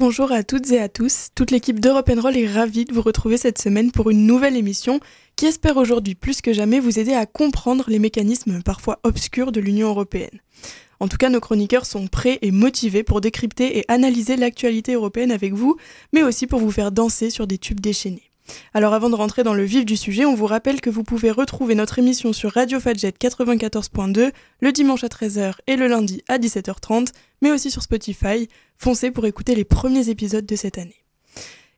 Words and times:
Bonjour 0.00 0.32
à 0.32 0.42
toutes 0.44 0.70
et 0.70 0.80
à 0.80 0.88
tous. 0.88 1.28
Toute 1.34 1.50
l'équipe 1.50 1.78
d'Europe 1.78 2.10
Roll 2.16 2.34
est 2.34 2.50
ravie 2.50 2.86
de 2.86 2.94
vous 2.94 3.02
retrouver 3.02 3.36
cette 3.36 3.60
semaine 3.60 3.92
pour 3.92 4.08
une 4.08 4.24
nouvelle 4.24 4.56
émission 4.56 4.98
qui 5.36 5.44
espère 5.44 5.76
aujourd'hui 5.76 6.14
plus 6.14 6.40
que 6.40 6.54
jamais 6.54 6.80
vous 6.80 6.98
aider 6.98 7.12
à 7.12 7.26
comprendre 7.26 7.84
les 7.88 7.98
mécanismes 7.98 8.62
parfois 8.62 8.98
obscurs 9.02 9.52
de 9.52 9.60
l'Union 9.60 9.88
européenne. 9.88 10.40
En 11.00 11.08
tout 11.08 11.18
cas, 11.18 11.28
nos 11.28 11.38
chroniqueurs 11.38 11.84
sont 11.84 12.06
prêts 12.06 12.38
et 12.40 12.50
motivés 12.50 13.02
pour 13.02 13.20
décrypter 13.20 13.76
et 13.76 13.84
analyser 13.88 14.36
l'actualité 14.36 14.94
européenne 14.94 15.32
avec 15.32 15.52
vous, 15.52 15.76
mais 16.14 16.22
aussi 16.22 16.46
pour 16.46 16.60
vous 16.60 16.70
faire 16.70 16.92
danser 16.92 17.28
sur 17.28 17.46
des 17.46 17.58
tubes 17.58 17.80
déchaînés. 17.80 18.29
Alors 18.74 18.94
avant 18.94 19.10
de 19.10 19.14
rentrer 19.14 19.42
dans 19.42 19.54
le 19.54 19.64
vif 19.64 19.84
du 19.84 19.96
sujet, 19.96 20.24
on 20.24 20.34
vous 20.34 20.46
rappelle 20.46 20.80
que 20.80 20.90
vous 20.90 21.02
pouvez 21.02 21.30
retrouver 21.30 21.74
notre 21.74 21.98
émission 21.98 22.32
sur 22.32 22.52
Radio 22.52 22.80
Fadjet 22.80 23.10
94.2 23.10 24.32
le 24.60 24.72
dimanche 24.72 25.04
à 25.04 25.08
13h 25.08 25.54
et 25.66 25.76
le 25.76 25.86
lundi 25.86 26.22
à 26.28 26.38
17h30, 26.38 27.08
mais 27.42 27.50
aussi 27.50 27.70
sur 27.70 27.82
Spotify. 27.82 28.48
Foncez 28.78 29.10
pour 29.10 29.26
écouter 29.26 29.54
les 29.54 29.64
premiers 29.64 30.08
épisodes 30.08 30.46
de 30.46 30.56
cette 30.56 30.78
année. 30.78 31.04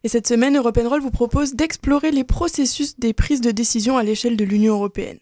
Et 0.04 0.08
cette 0.08 0.26
semaine, 0.26 0.56
European 0.56 0.88
Roll 0.88 1.00
vous 1.00 1.10
propose 1.10 1.54
d'explorer 1.54 2.10
les 2.10 2.24
processus 2.24 2.98
des 2.98 3.12
prises 3.12 3.40
de 3.40 3.52
décision 3.52 3.96
à 3.96 4.02
l'échelle 4.02 4.36
de 4.36 4.44
l'Union 4.44 4.74
européenne. 4.74 5.18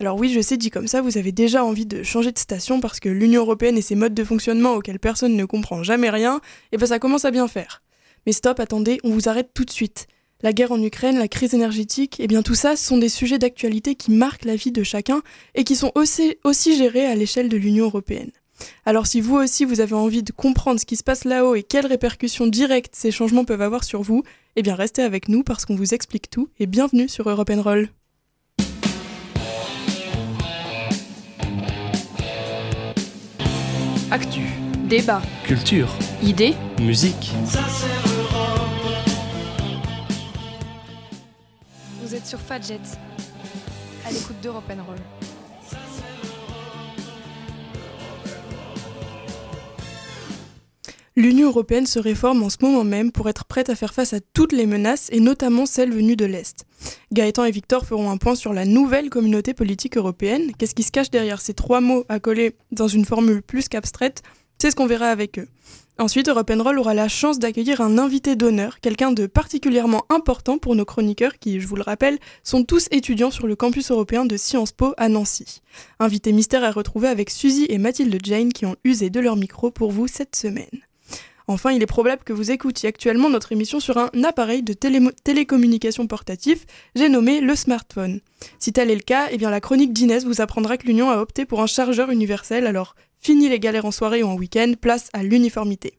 Alors 0.00 0.18
oui, 0.18 0.32
je 0.32 0.40
sais, 0.40 0.56
dit 0.56 0.70
comme 0.70 0.88
ça, 0.88 1.02
vous 1.02 1.18
avez 1.18 1.32
déjà 1.32 1.64
envie 1.64 1.86
de 1.86 2.02
changer 2.02 2.32
de 2.32 2.38
station 2.38 2.80
parce 2.80 3.00
que 3.00 3.08
l'Union 3.08 3.42
européenne 3.42 3.78
et 3.78 3.82
ses 3.82 3.94
modes 3.94 4.14
de 4.14 4.24
fonctionnement 4.24 4.74
auxquels 4.74 4.98
personne 4.98 5.36
ne 5.36 5.44
comprend 5.44 5.82
jamais 5.82 6.10
rien, 6.10 6.36
et 6.36 6.40
eh 6.72 6.76
ben 6.76 6.86
ça 6.86 6.98
commence 6.98 7.24
à 7.24 7.30
bien 7.30 7.48
faire. 7.48 7.82
Mais 8.26 8.32
stop, 8.32 8.60
attendez, 8.60 8.98
on 9.04 9.10
vous 9.10 9.28
arrête 9.28 9.50
tout 9.54 9.64
de 9.64 9.70
suite. 9.70 10.06
La 10.42 10.52
guerre 10.52 10.72
en 10.72 10.82
Ukraine, 10.82 11.18
la 11.18 11.28
crise 11.28 11.54
énergétique, 11.54 12.20
et 12.20 12.24
eh 12.24 12.26
bien 12.26 12.42
tout 12.42 12.54
ça 12.54 12.76
sont 12.76 12.98
des 12.98 13.08
sujets 13.08 13.38
d'actualité 13.38 13.94
qui 13.94 14.10
marquent 14.10 14.44
la 14.44 14.56
vie 14.56 14.72
de 14.72 14.82
chacun 14.82 15.22
et 15.54 15.64
qui 15.64 15.76
sont 15.76 15.92
aussi, 15.94 16.36
aussi 16.44 16.76
gérés 16.76 17.06
à 17.06 17.14
l'échelle 17.14 17.48
de 17.48 17.56
l'Union 17.56 17.86
européenne. 17.86 18.30
Alors 18.84 19.06
si 19.06 19.20
vous 19.20 19.36
aussi 19.36 19.64
vous 19.64 19.80
avez 19.80 19.94
envie 19.94 20.22
de 20.22 20.32
comprendre 20.32 20.78
ce 20.80 20.86
qui 20.86 20.96
se 20.96 21.04
passe 21.04 21.24
là-haut 21.24 21.54
et 21.54 21.62
quelles 21.62 21.86
répercussions 21.86 22.46
directes 22.46 22.94
ces 22.94 23.10
changements 23.10 23.44
peuvent 23.44 23.62
avoir 23.62 23.84
sur 23.84 24.02
vous, 24.02 24.22
eh 24.56 24.62
bien 24.62 24.74
restez 24.74 25.02
avec 25.02 25.28
nous 25.28 25.42
parce 25.42 25.64
qu'on 25.64 25.76
vous 25.76 25.94
explique 25.94 26.30
tout 26.30 26.48
et 26.58 26.66
bienvenue 26.66 27.08
sur 27.08 27.28
Europe 27.28 27.50
Roll. 27.56 27.88
Actu, 34.10 34.42
débat, 34.88 35.22
culture, 35.44 35.88
idées, 36.22 36.54
musique. 36.80 37.32
Vous 42.14 42.20
êtes 42.20 42.26
sur 42.28 42.38
Fadjet, 42.38 42.78
à 44.06 44.12
l'écoute 44.12 44.40
d'Europe 44.40 44.62
Roll. 44.68 44.96
L'Union 51.16 51.48
européenne 51.48 51.86
se 51.86 51.98
réforme 51.98 52.44
en 52.44 52.50
ce 52.50 52.58
moment 52.60 52.84
même 52.84 53.10
pour 53.10 53.28
être 53.28 53.46
prête 53.46 53.68
à 53.68 53.74
faire 53.74 53.92
face 53.92 54.12
à 54.12 54.20
toutes 54.32 54.52
les 54.52 54.66
menaces 54.66 55.08
et 55.10 55.18
notamment 55.18 55.66
celles 55.66 55.92
venues 55.92 56.14
de 56.14 56.24
l'Est. 56.24 56.66
Gaëtan 57.10 57.46
et 57.46 57.50
Victor 57.50 57.84
feront 57.84 58.08
un 58.12 58.16
point 58.16 58.36
sur 58.36 58.52
la 58.52 58.64
nouvelle 58.64 59.10
communauté 59.10 59.52
politique 59.52 59.96
européenne. 59.96 60.52
Qu'est-ce 60.56 60.76
qui 60.76 60.84
se 60.84 60.92
cache 60.92 61.10
derrière 61.10 61.40
ces 61.40 61.54
trois 61.54 61.80
mots 61.80 62.04
coller 62.22 62.54
dans 62.70 62.86
une 62.86 63.04
formule 63.04 63.42
plus 63.42 63.68
qu'abstraite? 63.68 64.22
C'est 64.58 64.70
ce 64.70 64.76
qu'on 64.76 64.86
verra 64.86 65.08
avec 65.08 65.40
eux. 65.40 65.48
Ensuite, 65.96 66.28
Roll 66.28 66.78
aura 66.80 66.92
la 66.92 67.06
chance 67.06 67.38
d'accueillir 67.38 67.80
un 67.80 67.98
invité 67.98 68.34
d'honneur, 68.34 68.80
quelqu'un 68.80 69.12
de 69.12 69.26
particulièrement 69.26 70.04
important 70.08 70.58
pour 70.58 70.74
nos 70.74 70.84
chroniqueurs 70.84 71.38
qui, 71.38 71.60
je 71.60 71.68
vous 71.68 71.76
le 71.76 71.82
rappelle, 71.82 72.18
sont 72.42 72.64
tous 72.64 72.88
étudiants 72.90 73.30
sur 73.30 73.46
le 73.46 73.54
campus 73.54 73.92
européen 73.92 74.24
de 74.24 74.36
Sciences 74.36 74.72
Po 74.72 74.94
à 74.96 75.08
Nancy. 75.08 75.62
Invité 76.00 76.32
mystère 76.32 76.64
à 76.64 76.72
retrouver 76.72 77.06
avec 77.06 77.30
Suzy 77.30 77.66
et 77.68 77.78
Mathilde 77.78 78.18
Jane 78.24 78.52
qui 78.52 78.66
ont 78.66 78.74
usé 78.82 79.08
de 79.08 79.20
leur 79.20 79.36
micro 79.36 79.70
pour 79.70 79.92
vous 79.92 80.08
cette 80.08 80.34
semaine. 80.34 80.66
Enfin, 81.46 81.70
il 81.70 81.82
est 81.82 81.86
probable 81.86 82.24
que 82.24 82.32
vous 82.32 82.50
écoutiez 82.50 82.88
actuellement 82.88 83.30
notre 83.30 83.52
émission 83.52 83.78
sur 83.78 83.98
un 83.98 84.10
appareil 84.24 84.62
de 84.62 84.72
télécommunication 84.72 86.08
portatif, 86.08 86.64
j'ai 86.96 87.08
nommé 87.08 87.40
le 87.40 87.54
smartphone. 87.54 88.20
Si 88.58 88.72
tel 88.72 88.90
est 88.90 88.96
le 88.96 89.02
cas, 89.02 89.28
eh 89.30 89.36
bien 89.36 89.50
la 89.50 89.60
chronique 89.60 89.92
d'Inès 89.92 90.24
vous 90.24 90.40
apprendra 90.40 90.76
que 90.76 90.86
l'Union 90.86 91.10
a 91.10 91.18
opté 91.18 91.44
pour 91.44 91.60
un 91.60 91.66
chargeur 91.66 92.10
universel, 92.10 92.66
alors 92.66 92.96
Fini 93.24 93.48
les 93.48 93.58
galères 93.58 93.86
en 93.86 93.90
soirée 93.90 94.22
ou 94.22 94.26
en 94.26 94.34
week-end, 94.34 94.74
place 94.78 95.08
à 95.14 95.22
l'uniformité. 95.22 95.94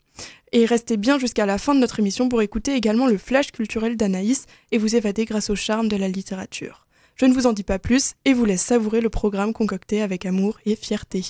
Et 0.52 0.68
restez 0.68 0.96
bien 0.96 1.18
jusqu'à 1.18 1.48
la 1.48 1.58
fin 1.58 1.74
de 1.74 1.80
notre 1.80 2.00
émission 2.00 2.30
pour 2.30 2.44
écouter 2.44 2.76
également 2.76 3.08
le 3.08 3.18
flash 3.18 3.52
culturel 3.52 3.98
d'Anaïs 3.98 4.46
et 4.72 4.78
vous 4.78 4.96
évader 4.96 5.26
grâce 5.26 5.50
au 5.50 5.56
charme 5.56 5.88
de 5.88 5.96
la 5.96 6.08
littérature. 6.08 6.86
Je 7.16 7.26
ne 7.26 7.34
vous 7.34 7.48
en 7.48 7.54
dis 7.54 7.64
pas 7.64 7.80
plus 7.80 8.14
et 8.26 8.34
vous 8.34 8.46
laisse 8.46 8.62
savourer 8.62 9.02
le 9.02 9.10
programme 9.10 9.54
concocté 9.54 10.04
avec 10.04 10.28
amour 10.28 10.60
et 10.68 10.76
fierté. 10.76 11.24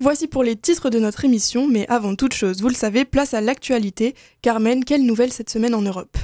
Voici 0.00 0.26
pour 0.26 0.42
les 0.42 0.56
titres 0.56 0.90
de 0.90 0.98
notre 0.98 1.24
émission, 1.24 1.68
mais 1.68 1.86
avant 1.88 2.16
toute 2.16 2.34
chose, 2.34 2.62
vous 2.62 2.68
le 2.68 2.74
savez, 2.74 3.04
place 3.04 3.32
à 3.32 3.40
l'actualité. 3.40 4.16
Carmen, 4.42 4.84
quelle 4.84 5.06
nouvelle 5.06 5.32
cette 5.32 5.50
semaine 5.50 5.76
en 5.76 5.82
Europe? 5.82 6.18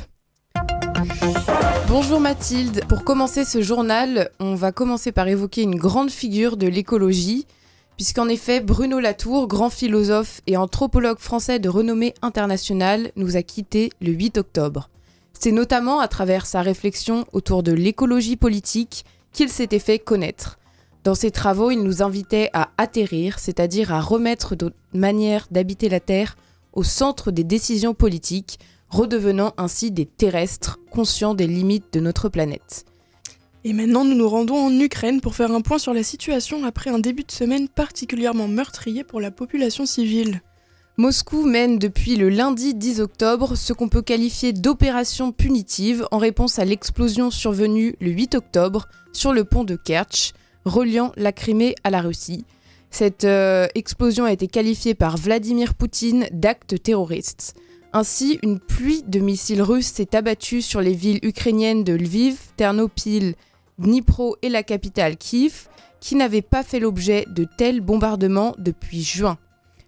Bonjour 1.99 2.21
Mathilde. 2.21 2.85
Pour 2.91 3.05
commencer 3.05 3.47
ce 3.47 3.63
journal, 3.63 4.29
on 4.39 4.55
va 4.55 4.71
commencer 4.71 5.13
par 5.13 5.29
évoquer 5.29 5.63
une 5.63 5.77
grande 5.77 6.11
figure 6.11 6.59
de 6.59 6.67
l'écologie, 6.67 7.47
puisqu'en 7.97 8.29
effet 8.29 8.61
Bruno 8.61 9.01
Latour, 9.01 9.49
grand 9.49 9.71
philosophe 9.71 10.43
et 10.47 10.59
anthropologue 10.59 11.19
français 11.19 11.59
de 11.59 11.71
renommée 11.71 12.13
internationale, 12.21 13.13
nous 13.17 13.39
a 13.39 13.43
quittés 13.43 13.89
le 14.03 14.13
8 14.13 14.37
octobre. 14.37 14.91
C'est 15.33 15.53
notamment 15.53 15.99
à 15.99 16.07
travers 16.07 16.45
sa 16.45 16.61
réflexion 16.61 17.25
autour 17.33 17.63
de 17.63 17.73
l'écologie 17.73 18.37
politique 18.37 19.07
qu'il 19.33 19.49
s'était 19.49 19.79
fait 19.79 19.99
connaître. 19.99 20.59
Dans 21.03 21.15
ses 21.15 21.31
travaux, 21.31 21.71
il 21.71 21.83
nous 21.83 22.03
invitait 22.03 22.51
à 22.53 22.69
atterrir, 22.77 23.39
c'est-à-dire 23.39 23.91
à 23.95 24.03
remettre 24.03 24.55
notre 24.61 24.77
manière 24.93 25.47
d'habiter 25.51 25.89
la 25.89 26.01
Terre 26.01 26.37
au 26.75 26.83
centre 26.83 27.31
des 27.31 27.45
décisions 27.45 27.95
politiques 27.95 28.59
redevenant 28.89 29.53
ainsi 29.57 29.91
des 29.91 30.07
terrestres 30.07 30.79
conscients 30.91 31.35
des 31.35 31.47
limites 31.47 31.93
de 31.93 32.01
notre 32.01 32.29
planète. 32.29 32.85
Et 33.65 33.73
maintenant, 33.73 34.05
nous 34.05 34.15
nous 34.15 34.29
rendons 34.29 34.57
en 34.57 34.81
Ukraine 34.81 35.21
pour 35.21 35.35
faire 35.35 35.51
un 35.51 35.61
point 35.61 35.79
sur 35.79 35.93
la 35.93 36.05
situation 36.05 36.65
après 36.65 36.91
un 36.91 37.01
début 37.01 37.25
de 37.25 37.33
semaine 37.33 37.69
particulièrement 37.69 38.47
meurtrier 38.47 39.03
pour 39.03 39.21
la 39.21 39.33
population 39.33 39.87
civile. 39.87 40.41
Moscou 40.99 41.45
mène 41.45 41.79
depuis 41.79 42.17
le 42.17 42.31
lundi 42.31 42.75
10 42.75 43.01
octobre 43.01 43.57
ce 43.57 43.73
qu'on 43.73 43.89
peut 43.89 44.03
qualifier 44.03 44.53
d'opération 44.53 45.31
punitive 45.31 46.07
en 46.11 46.19
réponse 46.19 46.59
à 46.59 46.65
l'explosion 46.65 47.31
survenue 47.31 47.97
le 48.01 48.11
8 48.13 48.37
octobre 48.37 48.87
sur 49.13 49.33
le 49.33 49.45
pont 49.45 49.65
de 49.65 49.77
Kerch, 49.77 50.33
reliant 50.65 51.13
la 51.17 51.33
Crimée 51.33 51.75
à 51.85 51.91
la 51.91 52.01
Russie. 52.01 52.45
Cette 52.91 53.25
euh, 53.25 53.67
explosion 53.75 54.25
a 54.25 54.33
été 54.33 54.47
qualifiée 54.47 54.95
par 54.95 55.19
Vladimir 55.19 55.75
Poutine 55.75 56.29
d'acte 56.33 56.83
terroriste. 56.83 57.55
Ainsi, 57.99 58.39
une 58.43 58.61
pluie 58.61 59.03
de 59.07 59.21
missiles 59.21 59.63
russes 59.63 59.87
s'est 59.87 60.15
abattue 60.15 60.61
sur 60.61 60.83
les 60.83 60.93
villes 60.93 61.19
ukrainiennes 61.23 61.83
de 61.83 61.95
Lviv, 61.95 62.37
Ternopil, 62.59 63.37
Dnipro 63.79 64.37
et 64.43 64.51
la 64.51 64.63
capitale 64.63 65.17
Kiev, 65.17 65.69
qui 65.99 66.15
n'avaient 66.15 66.43
pas 66.43 66.63
fait 66.63 66.79
l'objet 66.79 67.25
de 67.31 67.47
tels 67.57 67.81
bombardements 67.81 68.55
depuis 68.59 69.03
juin. 69.03 69.39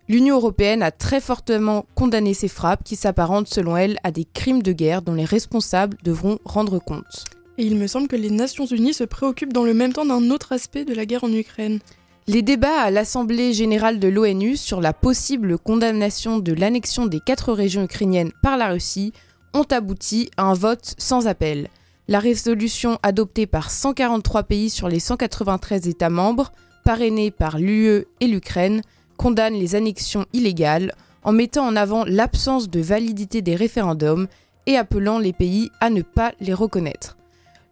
L'Union 0.09 0.37
européenne 0.37 0.83
a 0.83 0.91
très 0.91 1.21
fortement 1.21 1.85
condamné 1.95 2.33
ces 2.33 2.49
frappes 2.49 2.83
qui 2.83 2.97
s'apparentent 2.97 3.53
selon 3.53 3.77
elle 3.77 3.99
à 4.05 4.11
des 4.11 4.25
crimes 4.25 4.63
de 4.63 4.73
guerre 4.73 5.03
dont 5.03 5.13
les 5.13 5.27
responsables 5.27 5.99
devront 6.03 6.39
rendre 6.47 6.79
compte. 6.79 7.27
Et 7.59 7.67
il 7.67 7.77
me 7.77 7.87
semble 7.87 8.09
que 8.09 8.17
les 8.17 8.31
Nations 8.31 8.65
Unies 8.65 8.95
se 8.95 9.05
préoccupent 9.05 9.53
dans 9.53 9.65
le 9.65 9.75
même 9.75 9.93
temps 9.93 10.07
d'un 10.07 10.31
autre 10.31 10.53
aspect 10.53 10.87
de 10.87 10.95
la 10.95 11.05
guerre 11.05 11.25
en 11.25 11.33
Ukraine. 11.35 11.81
Les 12.29 12.43
débats 12.43 12.83
à 12.83 12.91
l'Assemblée 12.91 13.55
générale 13.55 13.99
de 13.99 14.07
l'ONU 14.07 14.59
sur 14.59 14.83
la 14.83 14.93
possible 14.93 15.57
condamnation 15.57 16.39
de 16.39 16.53
l'annexion 16.53 17.07
des 17.07 17.21
quatre 17.21 17.55
régions 17.55 17.85
ukrainiennes 17.85 18.33
par 18.43 18.59
la 18.59 18.69
Russie 18.69 19.15
ont 19.55 19.63
abouti 19.63 20.31
à 20.37 20.43
un 20.43 20.53
vote 20.53 20.95
sans 20.99 21.27
appel. 21.27 21.71
La 22.07 22.19
résolution 22.19 22.99
adoptée 23.03 23.47
par 23.47 23.71
143 23.71 24.43
pays 24.43 24.69
sur 24.69 24.91
les 24.91 25.01
193 25.01 25.89
États 25.89 26.11
membres, 26.11 26.53
parrainée 26.85 27.31
par 27.31 27.57
l'UE 27.57 28.05
et 28.21 28.27
l'Ukraine, 28.27 28.83
condamne 29.17 29.55
les 29.55 29.75
annexions 29.75 30.27
illégales 30.35 30.93
en 31.23 31.33
mettant 31.33 31.67
en 31.67 31.77
avant 31.77 32.05
l'absence 32.05 32.69
de 32.69 32.81
validité 32.81 33.41
des 33.41 33.57
référendums 33.57 34.29
et 34.67 34.77
appelant 34.77 35.19
les 35.19 35.33
pays 35.33 35.71
à 35.81 35.89
ne 35.89 36.03
pas 36.03 36.33
les 36.41 36.53
reconnaître. 36.53 37.18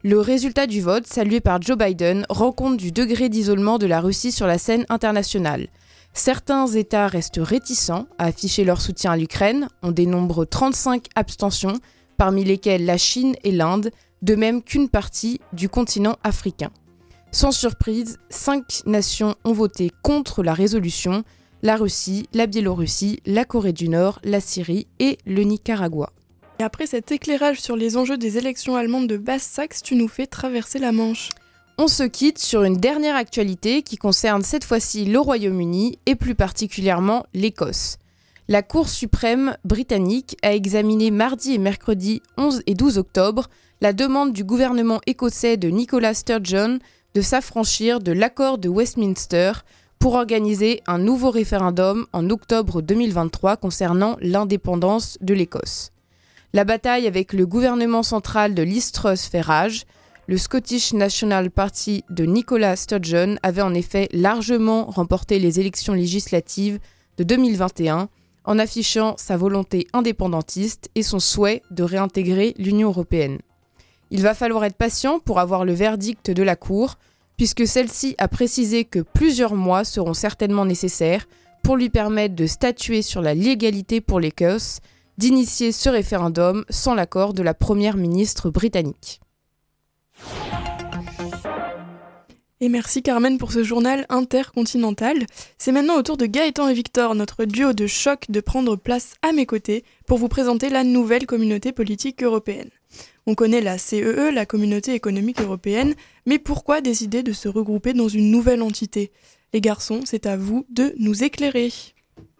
Le 0.09 0.21
résultat 0.21 0.69
du 0.69 0.81
vote, 0.81 1.05
salué 1.05 1.41
par 1.41 1.61
Joe 1.61 1.77
Biden, 1.77 2.27
rend 2.29 2.53
compte 2.53 2.77
du 2.77 2.93
degré 2.93 3.29
d'isolement 3.29 3.77
de 3.77 3.87
la 3.87 4.01
Russie 4.01 4.31
sur 4.31 4.47
la 4.47 4.57
scène 4.57 4.87
internationale. 4.89 5.67
Certains 6.13 6.69
États 6.69 7.09
restent 7.09 7.41
réticents 7.43 8.07
à 8.17 8.27
afficher 8.27 8.63
leur 8.63 8.81
soutien 8.81 9.11
à 9.11 9.17
l'Ukraine, 9.17 9.67
on 9.83 9.91
dénombre 9.91 10.45
35 10.45 11.07
abstentions, 11.17 11.81
parmi 12.19 12.45
lesquelles 12.45 12.85
la 12.85 12.99
Chine 12.99 13.35
et 13.43 13.51
l'Inde, 13.51 13.91
de 14.23 14.37
même 14.37 14.63
qu'une 14.63 14.89
partie 14.89 15.41
du 15.53 15.69
continent 15.69 16.15
africain. 16.23 16.71
Sans 17.33 17.51
surprise, 17.51 18.19
cinq 18.31 18.83
nations 18.87 19.35
ont 19.45 19.55
voté 19.55 19.91
contre 20.05 20.45
la 20.45 20.55
résolution, 20.55 21.25
la 21.65 21.75
Russie, 21.75 22.29
la 22.33 22.47
Biélorussie, 22.47 23.19
la 23.27 23.45
Corée 23.45 23.73
du 23.73 23.89
Nord, 23.89 24.21
la 24.23 24.39
Syrie 24.39 24.87
et 25.01 25.19
le 25.27 25.43
Nicaragua. 25.43 26.13
Et 26.59 26.63
après 26.63 26.87
cet 26.87 27.13
éclairage 27.13 27.61
sur 27.61 27.77
les 27.77 27.99
enjeux 27.99 28.17
des 28.17 28.39
élections 28.39 28.77
allemandes 28.77 29.09
de 29.09 29.19
Basse-Saxe, 29.19 29.83
tu 29.83 29.95
nous 29.95 30.09
fais 30.09 30.27
traverser 30.27 30.79
la 30.79 30.91
Manche. 30.91 31.29
On 31.77 31.89
se 31.89 32.05
quitte 32.05 32.39
sur 32.39 32.63
une 32.63 32.79
dernière 32.79 33.17
actualité 33.17 33.83
qui 33.83 33.99
concerne 33.99 34.43
cette 34.43 34.65
fois-ci 34.65 35.05
le 35.05 35.19
Royaume-Uni 35.19 35.99
et 36.07 36.15
plus 36.15 36.35
particulièrement 36.35 37.27
l'Écosse. 37.35 37.99
La 38.49 38.63
Cour 38.63 38.89
suprême 38.89 39.59
britannique 39.65 40.39
a 40.43 40.55
examiné 40.55 41.11
mardi 41.11 41.53
et 41.53 41.59
mercredi 41.59 42.23
11 42.39 42.63
et 42.67 42.75
12 42.75 42.97
octobre 42.97 43.49
la 43.83 43.93
demande 43.93 44.33
du 44.33 44.43
gouvernement 44.43 45.01
écossais 45.07 45.59
de 45.59 45.69
Nicola 45.69 46.15
Sturgeon 46.15 46.79
de 47.15 47.21
s'affranchir 47.21 48.01
de 48.01 48.13
l'accord 48.13 48.57
de 48.57 48.71
Westminster 48.71 49.53
pour 49.99 50.15
organiser 50.15 50.83
un 50.87 50.99
nouveau 50.99 51.31
référendum 51.31 52.07
en 52.15 52.31
octobre 52.31 52.81
2023 52.81 53.59
concernant 53.59 54.17
l'indépendance 54.23 55.19
de 55.21 55.35
l'Écosse. 55.35 55.93
La 56.57 56.65
bataille 56.65 57.07
avec 57.07 57.35
le 57.35 57.47
gouvernement 57.47 58.03
central 58.03 58.55
de 58.55 58.63
Liz 58.63 58.91
fait 59.31 59.43
rage. 59.43 59.85
Le 60.27 60.39
Scottish 60.39 60.95
National 60.95 61.51
Party 61.51 62.03
de 62.09 62.25
Nicola 62.25 62.77
Sturgeon 62.77 63.37
avait 63.43 63.61
en 63.61 63.75
effet 63.75 64.09
largement 64.13 64.87
remporté 64.87 65.39
les 65.39 65.61
élections 65.61 65.93
législatives 65.93 66.79
de 67.19 67.25
2021 67.25 68.09
en 68.47 68.59
affichant 68.59 69.17
sa 69.19 69.37
volonté 69.37 69.87
indépendantiste 69.93 70.89
et 70.95 71.03
son 71.03 71.21
souhait 71.21 71.61
de 71.71 71.83
réintégrer 71.83 72.55
l'Union 72.57 72.89
européenne. 72.89 73.37
Il 74.11 74.23
va 74.23 74.33
falloir 74.33 74.65
être 74.65 74.79
patient 74.79 75.19
pour 75.19 75.41
avoir 75.41 75.67
le 75.67 75.75
verdict 75.75 76.31
de 76.31 76.43
la 76.43 76.57
Cour, 76.57 76.95
puisque 77.37 77.67
celle-ci 77.67 78.15
a 78.17 78.29
précisé 78.29 78.87
que 78.87 79.01
plusieurs 79.01 79.57
mois 79.57 79.85
seront 79.85 80.15
certainement 80.15 80.65
nécessaires 80.65 81.27
pour 81.63 81.77
lui 81.77 81.91
permettre 81.91 82.35
de 82.35 82.47
statuer 82.47 83.03
sur 83.03 83.21
la 83.21 83.35
légalité 83.35 84.01
pour 84.01 84.21
l'Écosse 84.21 84.81
d'initier 85.19 85.73
ce 85.73 85.89
référendum 85.89 86.65
sans 86.71 86.95
l'accord 86.95 87.35
de 87.35 87.43
la 87.43 87.55
Première 87.55 87.97
ministre 87.97 88.51
britannique. 88.51 89.21
Et 92.61 92.71
merci 92.71 93.03
Carmen 93.03 93.37
pour 93.37 93.53
ce 93.53 93.63
journal 93.63 94.07
intercontinental. 94.09 95.27
C'est 95.59 95.73
maintenant 95.73 95.99
au 95.99 96.03
tour 96.03 96.17
de 96.17 96.25
Gaëtan 96.25 96.69
et 96.69 96.75
Victor, 96.75 97.15
notre 97.15 97.45
duo 97.45 97.75
de 97.75 97.87
choc, 97.87 98.25
de 98.31 98.41
prendre 98.41 98.77
place 98.77 99.13
à 99.21 99.33
mes 99.33 99.45
côtés 99.45 99.85
pour 100.07 100.17
vous 100.17 100.29
présenter 100.29 100.71
la 100.71 100.83
nouvelle 100.83 101.27
communauté 101.27 101.73
politique 101.73 102.23
européenne. 102.23 102.71
On 103.27 103.35
connaît 103.35 103.61
la 103.61 103.77
CEE, 103.77 104.03
e, 104.03 104.31
la 104.31 104.47
Communauté 104.47 104.95
économique 104.95 105.41
européenne, 105.43 105.95
mais 106.25 106.39
pourquoi 106.39 106.81
décider 106.81 107.23
de 107.23 107.33
se 107.33 107.49
regrouper 107.49 107.93
dans 107.93 108.09
une 108.09 108.31
nouvelle 108.31 108.63
entité? 108.63 109.13
Les 109.53 109.61
garçons, 109.61 110.01
c'est 110.05 110.25
à 110.25 110.39
vous 110.39 110.65
de 110.71 110.95
nous 110.99 111.25
éclairer. 111.25 111.71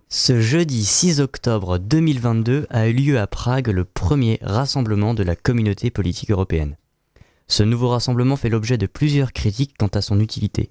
Ce 0.09 0.41
jeudi 0.41 0.85
6 0.85 1.19
octobre 1.19 1.79
2022 1.79 2.69
a 2.71 2.87
eu 2.87 2.93
lieu 2.93 3.19
à 3.19 3.27
Prague 3.27 3.67
le 3.67 3.85
premier 3.85 4.39
rassemblement 4.41 5.15
de 5.15 5.25
la 5.25 5.35
communauté 5.35 5.91
politique 5.91 6.31
européenne. 6.31 6.77
Ce 7.49 7.65
nouveau 7.65 7.89
rassemblement 7.89 8.37
fait 8.37 8.49
l'objet 8.49 8.79
de 8.79 8.87
plusieurs 8.87 9.33
critiques 9.33 9.75
quant 9.77 9.89
à 9.89 10.01
son 10.01 10.21
utilité. 10.21 10.71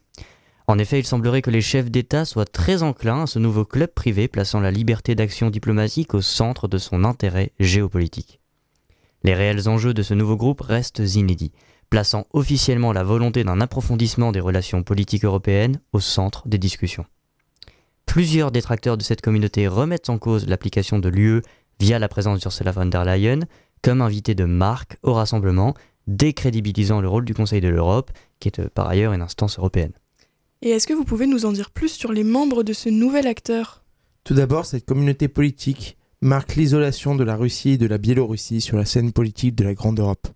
En 0.67 0.79
effet, 0.79 0.99
il 0.99 1.05
semblerait 1.05 1.41
que 1.41 1.51
les 1.51 1.59
chefs 1.59 1.91
d'État 1.91 2.23
soient 2.23 2.45
très 2.45 2.81
enclins 2.81 3.23
à 3.23 3.27
ce 3.27 3.37
nouveau 3.37 3.65
club 3.65 3.89
privé 3.93 4.29
plaçant 4.29 4.61
la 4.61 4.71
liberté 4.71 5.15
d'action 5.15 5.49
diplomatique 5.49 6.13
au 6.13 6.21
centre 6.21 6.69
de 6.69 6.77
son 6.77 7.03
intérêt 7.03 7.51
géopolitique. 7.59 8.39
Les 9.23 9.33
réels 9.33 9.67
enjeux 9.67 9.93
de 9.93 10.01
ce 10.01 10.13
nouveau 10.13 10.37
groupe 10.37 10.61
restent 10.61 11.03
inédits, 11.13 11.51
plaçant 11.89 12.25
officiellement 12.31 12.93
la 12.93 13.03
volonté 13.03 13.43
d'un 13.43 13.59
approfondissement 13.59 14.31
des 14.31 14.39
relations 14.39 14.81
politiques 14.81 15.25
européennes 15.25 15.81
au 15.91 15.99
centre 15.99 16.47
des 16.47 16.57
discussions. 16.57 17.05
Plusieurs 18.05 18.51
détracteurs 18.51 18.97
de 18.97 19.03
cette 19.03 19.21
communauté 19.21 19.67
remettent 19.67 20.09
en 20.09 20.17
cause 20.17 20.47
l'application 20.47 20.99
de 20.99 21.09
l'UE 21.09 21.41
via 21.79 21.99
la 21.99 22.07
présence 22.07 22.39
d'Ursula 22.39 22.71
von 22.71 22.85
der 22.85 23.03
Leyen 23.03 23.41
comme 23.85 24.01
invité 24.01 24.33
de 24.33 24.45
marque 24.45 24.97
au 25.03 25.13
rassemblement, 25.13 25.75
décrédibilisant 26.07 27.01
le 27.01 27.07
rôle 27.07 27.23
du 27.23 27.35
Conseil 27.35 27.61
de 27.61 27.67
l'Europe, 27.67 28.09
qui 28.39 28.47
est 28.47 28.59
euh, 28.59 28.67
par 28.73 28.87
ailleurs 28.87 29.13
une 29.13 29.21
instance 29.21 29.59
européenne. 29.59 29.91
Et 30.63 30.69
est-ce 30.69 30.87
que 30.87 30.93
vous 30.93 31.03
pouvez 31.03 31.27
nous 31.27 31.45
en 31.45 31.51
dire 31.51 31.69
plus 31.69 31.89
sur 31.89 32.11
les 32.11 32.23
membres 32.23 32.63
de 32.63 32.73
ce 32.73 32.89
nouvel 32.89 33.27
acteur? 33.27 33.83
Tout 34.23 34.33
d'abord, 34.33 34.65
cette 34.65 34.85
communauté 34.85 35.27
politique 35.27 35.97
marque 36.21 36.55
l'isolation 36.55 37.13
de 37.13 37.23
la 37.23 37.35
Russie 37.35 37.71
et 37.71 37.77
de 37.77 37.85
la 37.85 37.99
Biélorussie 37.99 38.59
sur 38.59 38.75
la 38.75 38.85
scène 38.85 39.11
politique 39.11 39.53
de 39.53 39.63
la 39.63 39.75
Grande 39.75 39.99
Europe. 39.99 40.27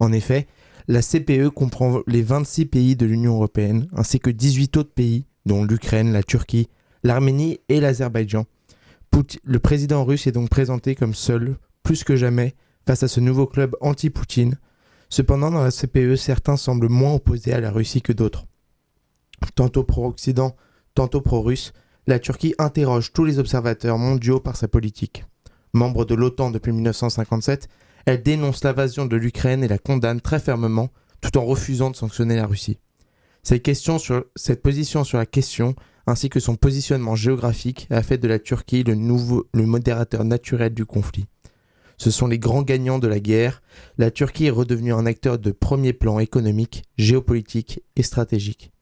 En 0.00 0.10
effet, 0.10 0.48
la 0.88 1.00
CPE 1.00 1.50
comprend 1.50 2.00
les 2.08 2.22
26 2.22 2.66
pays 2.66 2.96
de 2.96 3.06
l'Union 3.06 3.34
européenne, 3.34 3.86
ainsi 3.94 4.18
que 4.18 4.30
18 4.30 4.76
autres 4.78 4.92
pays, 4.92 5.26
dont 5.46 5.62
l'Ukraine, 5.62 6.12
la 6.12 6.24
Turquie, 6.24 6.68
l'Arménie 7.02 7.60
et 7.68 7.80
l'Azerbaïdjan. 7.80 8.46
Le 9.44 9.58
président 9.58 10.04
russe 10.04 10.26
est 10.26 10.32
donc 10.32 10.48
présenté 10.48 10.94
comme 10.94 11.14
seul, 11.14 11.56
plus 11.82 12.04
que 12.04 12.16
jamais, 12.16 12.54
face 12.86 13.02
à 13.02 13.08
ce 13.08 13.20
nouveau 13.20 13.46
club 13.46 13.74
anti-Poutine. 13.80 14.58
Cependant, 15.08 15.50
dans 15.50 15.62
la 15.62 15.70
CPE, 15.70 16.16
certains 16.16 16.56
semblent 16.56 16.88
moins 16.88 17.14
opposés 17.14 17.52
à 17.52 17.60
la 17.60 17.70
Russie 17.70 18.02
que 18.02 18.12
d'autres. 18.12 18.46
Tantôt 19.54 19.84
pro-Occident, 19.84 20.56
tantôt 20.94 21.20
pro-russe, 21.20 21.72
la 22.06 22.18
Turquie 22.18 22.54
interroge 22.58 23.12
tous 23.12 23.24
les 23.24 23.38
observateurs 23.38 23.98
mondiaux 23.98 24.40
par 24.40 24.56
sa 24.56 24.68
politique. 24.68 25.24
Membre 25.74 26.04
de 26.04 26.14
l'OTAN 26.14 26.50
depuis 26.50 26.72
1957, 26.72 27.68
elle 28.06 28.22
dénonce 28.22 28.64
l'invasion 28.64 29.06
de 29.06 29.16
l'Ukraine 29.16 29.62
et 29.62 29.68
la 29.68 29.78
condamne 29.78 30.20
très 30.20 30.40
fermement, 30.40 30.88
tout 31.20 31.36
en 31.36 31.44
refusant 31.44 31.90
de 31.90 31.96
sanctionner 31.96 32.36
la 32.36 32.46
Russie. 32.46 32.78
Cette, 33.42 33.62
question 33.62 33.98
cette 34.36 34.62
position 34.62 35.04
sur 35.04 35.18
la 35.18 35.26
question, 35.26 35.74
ainsi 36.08 36.30
que 36.30 36.40
son 36.40 36.56
positionnement 36.56 37.14
géographique, 37.14 37.86
a 37.90 38.02
fait 38.02 38.18
de 38.18 38.28
la 38.28 38.38
Turquie 38.38 38.82
le, 38.82 38.94
nouveau, 38.94 39.46
modérateur 39.52 40.24
naturel 40.24 40.72
du 40.72 40.86
conflit. 40.86 41.26
Ce 41.98 42.10
sont 42.10 42.26
les 42.26 42.38
grands 42.38 42.62
gagnants 42.62 42.98
de 42.98 43.08
la 43.08 43.20
guerre. 43.20 43.60
La 43.98 44.10
Turquie 44.10 44.46
est 44.46 44.50
redevenue 44.50 44.92
un 44.92 45.04
acteur 45.04 45.38
de 45.38 45.50
premier 45.50 45.92
plan 45.92 46.18
économique, 46.18 46.84
géopolitique 46.96 47.82
et 47.96 48.02
stratégique. 48.02 48.72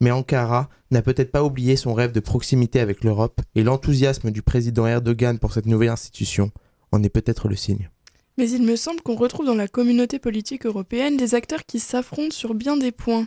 Mais 0.00 0.12
Ankara 0.12 0.70
n'a 0.90 1.02
peut-être 1.02 1.30
pas 1.30 1.44
oublié 1.44 1.76
son 1.76 1.92
rêve 1.92 2.12
de 2.12 2.20
proximité 2.20 2.80
avec 2.80 3.04
l'Europe 3.04 3.40
et 3.54 3.62
l'enthousiasme 3.62 4.30
du 4.30 4.42
président 4.42 4.86
Erdogan 4.86 5.38
pour 5.38 5.52
cette 5.52 5.66
nouvelle 5.66 5.90
institution 5.90 6.52
en 6.90 7.02
est 7.02 7.10
peut-être 7.10 7.48
le 7.48 7.56
signe. 7.56 7.90
Mais 8.38 8.50
il 8.50 8.62
me 8.62 8.76
semble 8.76 9.02
qu'on 9.02 9.14
retrouve 9.14 9.46
dans 9.46 9.54
la 9.54 9.68
communauté 9.68 10.18
politique 10.18 10.64
européenne 10.64 11.16
des 11.16 11.34
acteurs 11.34 11.66
qui 11.66 11.78
s'affrontent 11.78 12.34
sur 12.34 12.54
bien 12.54 12.76
des 12.76 12.92
points. 12.92 13.26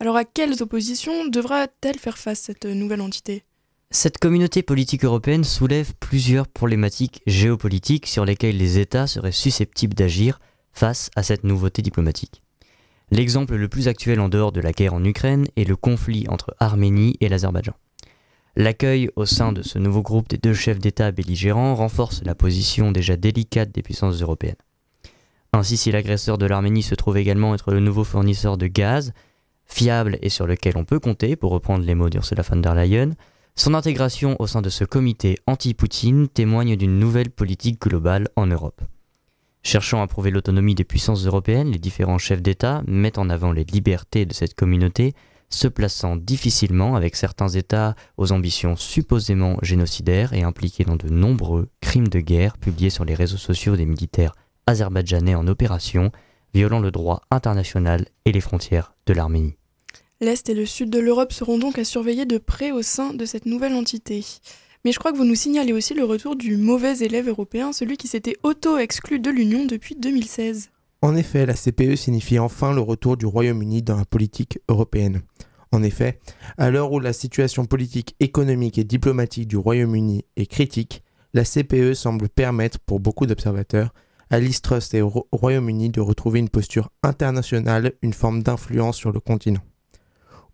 Alors 0.00 0.16
à 0.16 0.24
quelles 0.24 0.62
oppositions 0.62 1.26
devra-t-elle 1.26 1.98
faire 1.98 2.18
face 2.18 2.40
cette 2.40 2.64
nouvelle 2.64 3.02
entité? 3.02 3.44
Cette 3.90 4.18
communauté 4.18 4.62
politique 4.62 5.04
européenne 5.04 5.44
soulève 5.44 5.92
plusieurs 6.00 6.48
problématiques 6.48 7.22
géopolitiques 7.26 8.06
sur 8.06 8.24
lesquelles 8.24 8.56
les 8.56 8.78
États 8.78 9.06
seraient 9.06 9.30
susceptibles 9.30 9.94
d'agir 9.94 10.40
face 10.72 11.10
à 11.16 11.22
cette 11.22 11.44
nouveauté 11.44 11.82
diplomatique. 11.82 12.42
L'exemple 13.10 13.54
le 13.54 13.68
plus 13.68 13.88
actuel 13.88 14.20
en 14.20 14.28
dehors 14.28 14.52
de 14.52 14.60
la 14.60 14.72
guerre 14.72 14.94
en 14.94 15.04
Ukraine 15.04 15.46
est 15.56 15.64
le 15.64 15.76
conflit 15.76 16.26
entre 16.28 16.56
Arménie 16.58 17.16
et 17.20 17.28
l'Azerbaïdjan. 17.28 17.74
L'accueil 18.58 19.10
au 19.16 19.26
sein 19.26 19.52
de 19.52 19.60
ce 19.60 19.78
nouveau 19.78 20.00
groupe 20.00 20.30
des 20.30 20.38
deux 20.38 20.54
chefs 20.54 20.78
d'État 20.78 21.12
belligérants 21.12 21.74
renforce 21.74 22.22
la 22.24 22.34
position 22.34 22.90
déjà 22.90 23.18
délicate 23.18 23.70
des 23.70 23.82
puissances 23.82 24.22
européennes. 24.22 24.56
Ainsi, 25.52 25.76
si 25.76 25.92
l'agresseur 25.92 26.38
de 26.38 26.46
l'Arménie 26.46 26.82
se 26.82 26.94
trouve 26.94 27.18
également 27.18 27.54
être 27.54 27.70
le 27.70 27.80
nouveau 27.80 28.02
fournisseur 28.02 28.56
de 28.56 28.66
gaz, 28.66 29.12
fiable 29.66 30.18
et 30.22 30.30
sur 30.30 30.46
lequel 30.46 30.78
on 30.78 30.86
peut 30.86 31.00
compter, 31.00 31.36
pour 31.36 31.52
reprendre 31.52 31.84
les 31.84 31.94
mots 31.94 32.08
d'Ursula 32.08 32.42
von 32.42 32.56
der 32.56 32.74
Leyen, 32.74 33.12
son 33.56 33.74
intégration 33.74 34.36
au 34.38 34.46
sein 34.46 34.62
de 34.62 34.70
ce 34.70 34.84
comité 34.84 35.36
anti-Poutine 35.46 36.26
témoigne 36.28 36.76
d'une 36.76 36.98
nouvelle 36.98 37.30
politique 37.30 37.82
globale 37.82 38.28
en 38.36 38.46
Europe. 38.46 38.80
Cherchant 39.62 40.00
à 40.00 40.06
prouver 40.06 40.30
l'autonomie 40.30 40.74
des 40.74 40.84
puissances 40.84 41.26
européennes, 41.26 41.72
les 41.72 41.78
différents 41.78 42.18
chefs 42.18 42.42
d'État 42.42 42.82
mettent 42.86 43.18
en 43.18 43.28
avant 43.28 43.52
les 43.52 43.64
libertés 43.64 44.24
de 44.24 44.32
cette 44.32 44.54
communauté, 44.54 45.14
se 45.50 45.68
plaçant 45.68 46.16
difficilement 46.16 46.96
avec 46.96 47.16
certains 47.16 47.48
États 47.48 47.94
aux 48.16 48.32
ambitions 48.32 48.76
supposément 48.76 49.56
génocidaires 49.62 50.32
et 50.32 50.42
impliqués 50.42 50.84
dans 50.84 50.96
de 50.96 51.08
nombreux 51.08 51.68
crimes 51.80 52.08
de 52.08 52.20
guerre 52.20 52.58
publiés 52.58 52.90
sur 52.90 53.04
les 53.04 53.14
réseaux 53.14 53.36
sociaux 53.36 53.76
des 53.76 53.86
militaires 53.86 54.34
azerbaïdjanais 54.66 55.34
en 55.34 55.46
opération, 55.46 56.10
violant 56.52 56.80
le 56.80 56.90
droit 56.90 57.22
international 57.30 58.06
et 58.24 58.32
les 58.32 58.40
frontières 58.40 58.94
de 59.06 59.12
l'Arménie. 59.12 59.56
L'Est 60.20 60.48
et 60.48 60.54
le 60.54 60.66
Sud 60.66 60.90
de 60.90 60.98
l'Europe 60.98 61.32
seront 61.32 61.58
donc 61.58 61.78
à 61.78 61.84
surveiller 61.84 62.24
de 62.24 62.38
près 62.38 62.72
au 62.72 62.82
sein 62.82 63.12
de 63.12 63.24
cette 63.26 63.46
nouvelle 63.46 63.74
entité. 63.74 64.24
Mais 64.84 64.92
je 64.92 64.98
crois 64.98 65.12
que 65.12 65.16
vous 65.16 65.24
nous 65.24 65.34
signalez 65.34 65.72
aussi 65.72 65.94
le 65.94 66.04
retour 66.04 66.36
du 66.36 66.56
mauvais 66.56 66.98
élève 66.98 67.28
européen, 67.28 67.72
celui 67.72 67.96
qui 67.96 68.08
s'était 68.08 68.36
auto-exclu 68.42 69.18
de 69.18 69.30
l'Union 69.30 69.66
depuis 69.66 69.94
2016. 69.96 70.70
En 71.02 71.14
effet, 71.14 71.46
la 71.46 71.54
CPE 71.54 71.94
signifie 71.94 72.38
enfin 72.38 72.72
le 72.72 72.80
retour 72.80 73.16
du 73.16 73.26
Royaume-Uni 73.26 73.82
dans 73.82 73.96
la 73.96 74.04
politique 74.04 74.58
européenne. 74.68 75.22
En 75.72 75.82
effet, 75.82 76.20
à 76.56 76.70
l'heure 76.70 76.92
où 76.92 77.00
la 77.00 77.12
situation 77.12 77.66
politique, 77.66 78.16
économique 78.18 78.78
et 78.78 78.84
diplomatique 78.84 79.48
du 79.48 79.56
Royaume-Uni 79.56 80.24
est 80.36 80.46
critique, 80.46 81.02
la 81.34 81.44
CPE 81.44 81.92
semble 81.92 82.28
permettre, 82.28 82.78
pour 82.78 82.98
beaucoup 82.98 83.26
d'observateurs, 83.26 83.92
à 84.30 84.40
l'Istrust 84.40 84.94
et 84.94 85.02
au 85.02 85.28
Royaume-Uni 85.32 85.90
de 85.90 86.00
retrouver 86.00 86.38
une 86.38 86.48
posture 86.48 86.90
internationale, 87.02 87.92
une 88.02 88.14
forme 88.14 88.42
d'influence 88.42 88.96
sur 88.96 89.12
le 89.12 89.20
continent. 89.20 89.62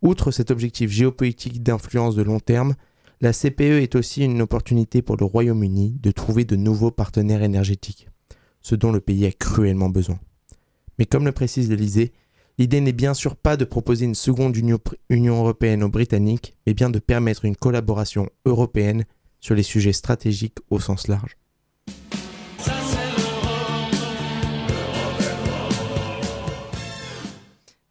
Outre 0.01 0.31
cet 0.31 0.51
objectif 0.51 0.91
géopolitique 0.91 1.63
d'influence 1.63 2.15
de 2.15 2.21
long 2.21 2.39
terme, 2.39 2.75
la 3.21 3.31
CPE 3.31 3.81
est 3.81 3.95
aussi 3.95 4.25
une 4.25 4.41
opportunité 4.41 5.01
pour 5.01 5.15
le 5.15 5.23
Royaume-Uni 5.23 5.97
de 6.01 6.11
trouver 6.11 6.43
de 6.43 6.57
nouveaux 6.57 6.91
partenaires 6.91 7.41
énergétiques, 7.43 8.09
ce 8.61 8.75
dont 8.75 8.91
le 8.91 8.99
pays 8.99 9.25
a 9.25 9.31
cruellement 9.31 9.89
besoin. 9.89 10.19
Mais 10.99 11.05
comme 11.05 11.25
le 11.25 11.31
précise 11.31 11.69
l'Elysée, 11.69 12.13
L'idée 12.59 12.81
n'est 12.81 12.93
bien 12.93 13.15
sûr 13.15 13.35
pas 13.35 13.57
de 13.57 13.65
proposer 13.65 14.05
une 14.05 14.13
seconde 14.13 14.55
Union, 14.55 14.79
européenne 15.09 15.83
aux 15.83 15.89
Britanniques, 15.89 16.55
mais 16.67 16.75
bien 16.75 16.91
de 16.91 16.99
permettre 16.99 17.45
une 17.45 17.55
collaboration 17.55 18.29
européenne 18.45 19.05
sur 19.39 19.55
les 19.55 19.63
sujets 19.63 19.93
stratégiques 19.93 20.59
au 20.69 20.79
sens 20.79 21.07
large. 21.07 21.35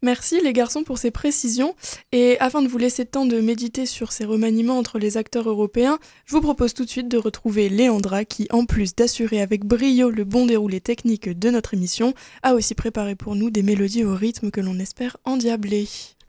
Merci 0.03 0.41
les 0.43 0.51
garçons 0.51 0.83
pour 0.83 0.97
ces 0.97 1.11
précisions. 1.11 1.75
Et 2.11 2.37
afin 2.41 2.61
de 2.61 2.67
vous 2.67 2.77
laisser 2.77 3.05
temps 3.05 3.25
de 3.25 3.39
méditer 3.39 3.85
sur 3.85 4.11
ces 4.11 4.25
remaniements 4.25 4.77
entre 4.77 4.99
les 4.99 5.15
acteurs 5.15 5.47
européens, 5.47 5.97
je 6.25 6.33
vous 6.33 6.41
propose 6.41 6.73
tout 6.73 6.83
de 6.83 6.89
suite 6.89 7.07
de 7.07 7.17
retrouver 7.17 7.69
Léandra 7.69 8.25
qui, 8.25 8.45
en 8.51 8.65
plus 8.65 8.95
d'assurer 8.95 9.41
avec 9.41 9.63
brio 9.63 10.09
le 10.09 10.25
bon 10.25 10.45
déroulé 10.45 10.81
technique 10.81 11.29
de 11.29 11.49
notre 11.49 11.73
émission, 11.73 12.13
a 12.41 12.53
aussi 12.53 12.75
préparé 12.75 13.15
pour 13.15 13.37
nous 13.37 13.49
des 13.49 13.63
mélodies 13.63 14.03
au 14.03 14.13
rythme 14.13 14.51
que 14.51 14.59
l'on 14.59 14.77
espère 14.77 15.15
endiablé. 15.23 15.87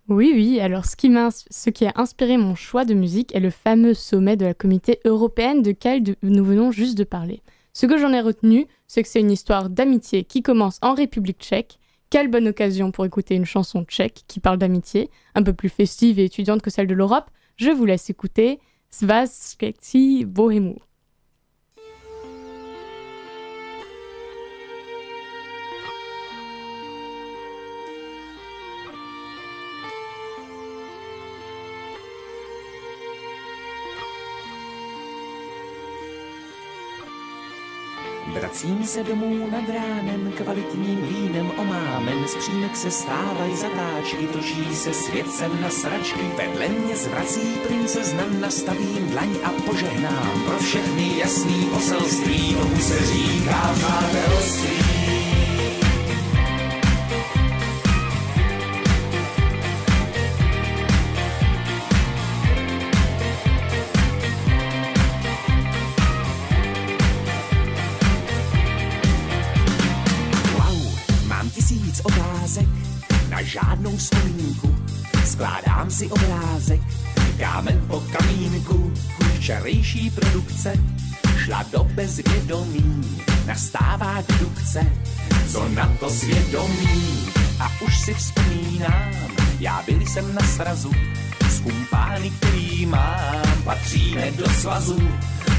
Oui, 0.08 0.30
oui, 0.32 0.60
alors 0.60 0.84
ce 0.84 0.94
qui, 0.94 1.12
ce 1.50 1.70
qui, 1.70 1.84
a 1.84 1.94
inspiré 1.96 2.36
mon 2.36 2.54
choix 2.54 2.84
de 2.84 2.94
musique 2.94 3.34
est 3.34 3.40
le 3.40 3.50
fameux 3.50 3.94
sommet 3.94 4.36
de 4.36 4.44
la 4.44 4.54
communauté 4.54 5.00
européenne 5.04 5.62
de 5.62 5.74
nous 6.22 6.44
venons 6.44 6.70
juste 6.70 6.96
de 6.96 7.02
parler. 7.02 7.42
Ce 7.72 7.86
que 7.86 7.98
j'en 7.98 8.12
ai 8.12 8.20
retenu, 8.20 8.68
c'est 8.86 9.02
que 9.02 9.08
c'est 9.08 9.18
une 9.18 9.32
histoire 9.32 9.68
d'amitié 9.68 10.22
qui 10.22 10.42
commence 10.42 10.78
en 10.80 10.94
République 10.94 11.40
tchèque 11.40 11.80
quelle 12.14 12.28
bonne 12.28 12.46
occasion 12.46 12.92
pour 12.92 13.04
écouter 13.04 13.34
une 13.34 13.44
chanson 13.44 13.82
tchèque 13.82 14.22
qui 14.28 14.38
parle 14.38 14.58
d'amitié, 14.58 15.10
un 15.34 15.42
peu 15.42 15.52
plus 15.52 15.68
festive 15.68 16.20
et 16.20 16.26
étudiante 16.26 16.62
que 16.62 16.70
celle 16.70 16.86
de 16.86 16.94
l'Europe. 16.94 17.28
Je 17.56 17.70
vous 17.70 17.84
laisse 17.84 18.08
écouter 18.08 18.60
Svazketi 18.88 20.24
Bohemu. 20.24 20.76
Vracím 38.54 38.84
se 38.84 39.04
domů 39.04 39.50
nad 39.50 39.68
ránem, 39.68 40.32
kvalitním 40.32 41.06
vínem 41.06 41.52
omámen, 41.56 42.28
z 42.28 42.34
přímek 42.34 42.76
se 42.76 42.90
stávají 42.90 43.56
zatáčky, 43.56 44.26
točí 44.26 44.74
se 44.74 44.94
světcem 44.94 45.60
na 45.60 45.70
sračky, 45.70 46.20
vedle 46.36 46.68
mě 46.68 46.96
zvrací 46.96 47.40
princezna, 47.66 48.24
nastavím 48.40 49.10
dlaň 49.10 49.28
a 49.44 49.50
požehnám 49.50 50.42
pro 50.46 50.58
všechny 50.58 51.18
jasný 51.18 51.68
poselství, 51.72 52.54
tomu 52.54 52.76
se 52.76 53.06
říká 53.06 53.74
přátelství. 53.74 54.93
Skládám 75.84 75.90
si 75.90 76.10
obrázek, 76.10 76.80
kámen 77.38 77.84
po 77.88 78.00
kamínku. 78.00 78.92
Včerejší 79.36 80.10
produkce 80.10 80.72
šla 81.36 81.64
do 81.72 81.84
bezvědomí. 81.84 83.20
Nastává 83.46 84.22
dedukce, 84.28 84.86
co 85.52 85.68
na 85.68 85.92
to 86.00 86.10
svědomí. 86.10 87.28
A 87.60 87.72
už 87.86 88.00
si 88.00 88.14
vzpomínám, 88.14 89.12
já 89.60 89.82
byl 89.86 90.00
jsem 90.00 90.34
na 90.34 90.42
srazu. 90.42 90.90
Z 91.50 91.60
kumpány, 91.60 92.30
který 92.30 92.86
mám, 92.86 93.62
patříme 93.64 94.30
do 94.30 94.50
svazu. 94.50 95.08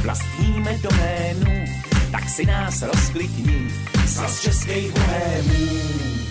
Vlastníme 0.03 0.77
doménu, 0.77 1.65
tak 2.11 2.29
si 2.29 2.45
nás 2.45 2.81
rozklikni. 2.81 3.67
Svaz 4.07 4.41
českých 4.41 4.91
bohémů. 4.91 6.24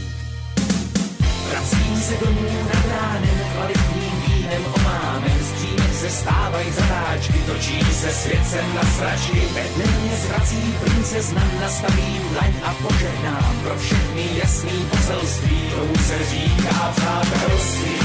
Vracím 1.55 1.97
se 1.97 2.15
domů 2.25 2.49
nad 2.75 2.85
ránem, 2.91 3.41
kvalitním 3.53 4.23
vínem 4.27 4.63
omámem, 4.75 5.39
z 5.41 6.01
se 6.01 6.11
stávají 6.11 6.73
zatáčky, 6.73 7.39
točí 7.47 7.81
se 7.93 8.11
světcem 8.11 8.75
na 8.75 8.83
sračky, 8.83 9.41
vedle 9.55 9.93
mě 10.03 10.17
zvrací 10.17 10.75
princezna, 10.85 11.43
nastavím 11.61 12.23
dlaň 12.33 12.53
a 12.63 12.75
požehnám. 12.75 13.61
Pro 13.63 13.77
všechny 13.77 14.29
jasný 14.35 14.87
poselství, 14.91 15.71
tomu 15.71 15.95
se 15.97 16.25
říká 16.31 16.93
přátelství. 16.97 18.04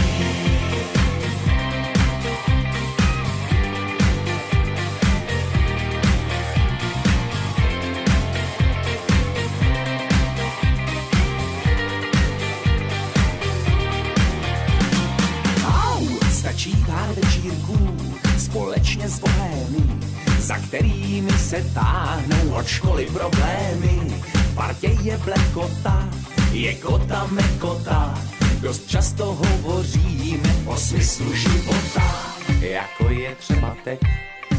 Se 21.60 21.74
táhnou 21.74 22.56
od 22.56 22.68
školy 22.68 23.06
problémy. 23.06 24.22
Partě 24.56 24.88
je 25.02 25.18
blekota, 25.18 26.10
je 26.52 26.74
kota 26.76 27.28
mekota, 27.32 28.22
dost 28.62 28.88
často 28.88 29.26
hovoříme 29.26 30.56
o 30.66 30.78
smyslu 30.78 31.34
života. 31.34 32.36
Jako 32.60 33.10
je 33.10 33.36
třeba 33.36 33.76
teď, 33.84 34.00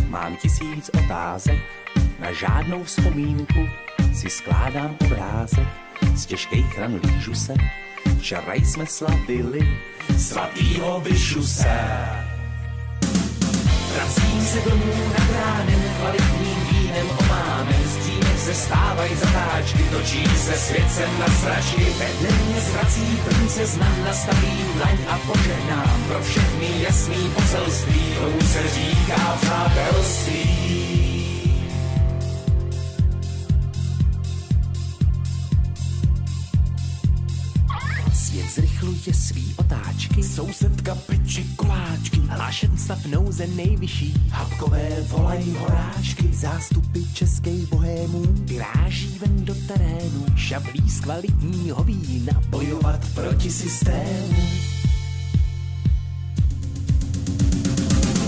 mám 0.09 0.37
tisíc 0.37 0.91
otázek, 1.05 1.61
na 2.19 2.33
žádnou 2.33 2.85
vzpomínku 2.85 3.69
si 4.15 4.31
skládám 4.31 4.97
obrázek, 5.01 5.69
z 6.15 6.27
těžkých 6.27 6.79
ran 6.79 7.01
lížu 7.05 7.35
se, 7.35 7.55
včera 8.19 8.55
jsme 8.55 8.87
slavili 8.87 9.79
svatýho 10.19 11.01
Vyšuse. 11.01 11.81
Vracím 13.95 14.41
se 14.41 14.71
domů 14.71 14.95
nad 15.19 15.31
ránem, 15.41 15.81
kvalitním 15.99 16.60
vínem 16.91 17.11
omámem, 17.19 17.83
z 17.85 17.97
přímek 17.97 18.39
se 18.39 18.55
stávají 18.55 19.17
zatáčky, 19.17 19.83
točí 19.83 20.25
se 20.37 20.53
světcem 20.53 21.19
na 21.19 21.27
sračky, 21.27 21.85
vedle 21.99 22.39
mě 22.47 22.61
zvrací 22.61 23.21
princezna, 23.25 23.87
nastavím 24.05 24.67
dlaň 24.77 24.99
a 25.09 25.19
požehnám 25.19 26.05
pro 26.09 26.21
všechny 26.23 26.83
jasný 26.83 27.31
poselství, 27.35 28.15
tomu 28.15 28.41
se 28.41 28.69
říká 28.69 29.39
přátelství. 29.41 30.80
Zrychluje 38.51 39.15
svý 39.15 39.55
otáčky. 39.57 40.23
Sousedka 40.23 40.95
piči 40.95 41.47
koláčky, 41.57 42.21
hlášen 42.29 42.79
stav 42.79 43.07
nouze 43.07 43.47
nejvyšší. 43.47 44.15
Hapkové 44.31 44.89
volají 45.09 45.55
horáčky, 45.59 46.31
zástupy 46.33 47.01
českých 47.15 47.69
bohémů. 47.69 48.23
Vyráží 48.29 49.19
ven 49.19 49.45
do 49.45 49.55
terénu, 49.55 50.27
šablí 50.37 50.91
z 50.91 51.01
kvalitního 51.01 51.85
vína. 51.85 52.33
Bojovat 52.49 53.01
proti 53.15 53.51
systému. 53.51 54.43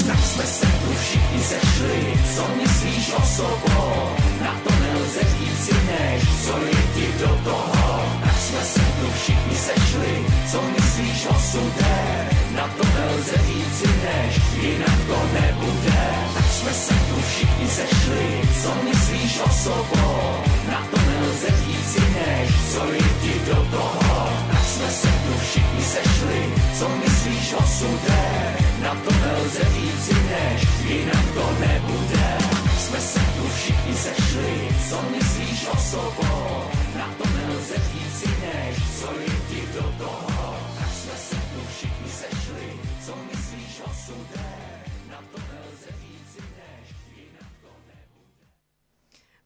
Tak 0.06 0.18
jsme 0.24 0.44
se 0.44 0.66
tu 0.66 0.92
všichni 1.02 1.42
sešli, 1.42 2.14
co 2.34 2.42
myslíš 2.62 3.12
o 3.12 3.22
sobou? 3.26 4.08
Na 4.44 4.60
to 4.64 4.70
nelze 4.82 5.20
říct 5.20 5.64
si 5.64 5.74
než, 5.74 6.22
co 6.44 6.58
je 6.58 6.82
ti 6.94 7.18
do 7.18 7.28
toho. 7.44 8.21
Jsme 8.52 8.64
se 8.64 8.80
tu 8.80 9.06
všichni 9.22 9.56
sešli, 9.56 10.26
co 10.50 10.62
myslíš 10.62 11.26
o 11.26 11.34
sudé? 11.40 12.28
Na 12.56 12.68
to 12.76 12.84
nelze 12.98 13.36
říci 13.46 13.88
než, 14.04 14.40
jinak 14.62 14.98
to 15.08 15.18
nebude. 15.40 16.02
Tak 16.34 16.44
jsme 16.52 16.72
se 16.72 16.94
tu 16.94 17.20
všichni 17.28 17.68
sešli, 17.68 18.40
co 18.62 18.70
myslíš 18.84 19.40
o 19.44 19.50
sobou? 19.50 20.36
Na 20.68 20.86
to 20.90 21.00
nelze 21.10 21.46
říci 21.66 22.00
než, 22.00 22.48
co 22.72 22.92
je 22.92 23.08
ti 23.22 23.40
do 23.46 23.56
toho. 23.56 24.28
Tak 24.52 24.64
jsme 24.64 24.88
se 24.90 25.08
tu 25.08 25.38
všichni 25.38 25.84
sešli, 25.84 26.40
co 26.78 26.88
myslíš 26.88 27.54
o 27.54 27.62
sudé? 27.78 28.54
Na 28.82 28.94
to 28.94 29.10
nelze 29.26 29.64
říci 29.74 30.14
než, 30.14 30.66
jinak 30.88 31.24
to 31.34 31.56
nebude. 31.60 32.51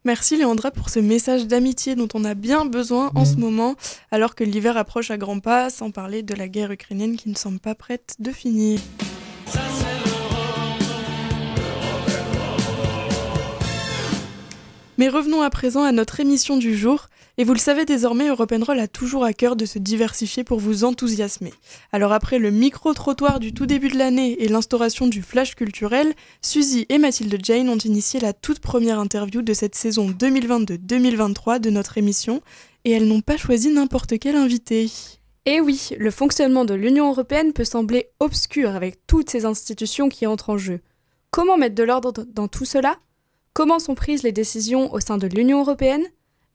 Merci 0.04 0.36
Léandra 0.36 0.70
pour 0.70 0.88
ce 0.88 0.98
message 0.98 1.46
d'amitié 1.46 1.94
dont 1.94 2.08
on 2.14 2.24
a 2.24 2.34
bien 2.34 2.64
besoin 2.64 3.10
en 3.14 3.24
ce 3.24 3.36
moment, 3.36 3.74
alors 4.10 4.34
que 4.34 4.44
l'hiver 4.44 4.76
approche 4.76 5.10
à 5.10 5.18
grands 5.18 5.40
pas, 5.40 5.70
sans 5.70 5.90
parler 5.92 6.22
de 6.22 6.34
la 6.34 6.48
guerre 6.48 6.72
ukrainienne 6.72 7.16
qui 7.16 7.28
ne 7.28 7.36
semble 7.36 7.60
pas 7.60 7.74
prête 7.74 8.16
de 8.18 8.32
finir. 8.32 8.80
Mais 14.98 15.08
revenons 15.08 15.42
à 15.42 15.50
présent 15.50 15.82
à 15.82 15.92
notre 15.92 16.20
émission 16.20 16.56
du 16.56 16.76
jour. 16.76 17.08
Et 17.38 17.44
vous 17.44 17.52
le 17.52 17.58
savez 17.58 17.84
désormais, 17.84 18.28
Europe 18.28 18.54
Roll 18.62 18.80
a 18.80 18.88
toujours 18.88 19.22
à 19.22 19.34
cœur 19.34 19.56
de 19.56 19.66
se 19.66 19.78
diversifier 19.78 20.42
pour 20.42 20.58
vous 20.58 20.84
enthousiasmer. 20.84 21.52
Alors 21.92 22.12
après 22.12 22.38
le 22.38 22.50
micro-trottoir 22.50 23.40
du 23.40 23.52
tout 23.52 23.66
début 23.66 23.90
de 23.90 23.98
l'année 23.98 24.42
et 24.42 24.48
l'instauration 24.48 25.06
du 25.06 25.20
flash 25.20 25.54
culturel, 25.54 26.14
Suzy 26.40 26.86
et 26.88 26.96
Mathilde 26.96 27.38
Jane 27.42 27.68
ont 27.68 27.76
initié 27.76 28.20
la 28.20 28.32
toute 28.32 28.60
première 28.60 28.98
interview 28.98 29.42
de 29.42 29.52
cette 29.52 29.74
saison 29.74 30.08
2022-2023 30.08 31.60
de 31.60 31.68
notre 31.68 31.98
émission, 31.98 32.40
et 32.86 32.92
elles 32.92 33.06
n'ont 33.06 33.20
pas 33.20 33.36
choisi 33.36 33.68
n'importe 33.68 34.18
quel 34.18 34.36
invité. 34.36 34.90
Et 35.44 35.60
oui, 35.60 35.90
le 35.98 36.10
fonctionnement 36.10 36.64
de 36.64 36.74
l'Union 36.74 37.10
européenne 37.10 37.52
peut 37.52 37.64
sembler 37.64 38.08
obscur 38.18 38.74
avec 38.74 39.06
toutes 39.06 39.28
ces 39.28 39.44
institutions 39.44 40.08
qui 40.08 40.26
entrent 40.26 40.50
en 40.50 40.58
jeu. 40.58 40.80
Comment 41.30 41.58
mettre 41.58 41.74
de 41.74 41.82
l'ordre 41.82 42.12
dans 42.32 42.48
tout 42.48 42.64
cela? 42.64 42.96
Comment 43.56 43.78
sont 43.78 43.94
prises 43.94 44.22
les 44.22 44.32
décisions 44.32 44.92
au 44.92 45.00
sein 45.00 45.16
de 45.16 45.26
l'Union 45.26 45.60
européenne? 45.60 46.04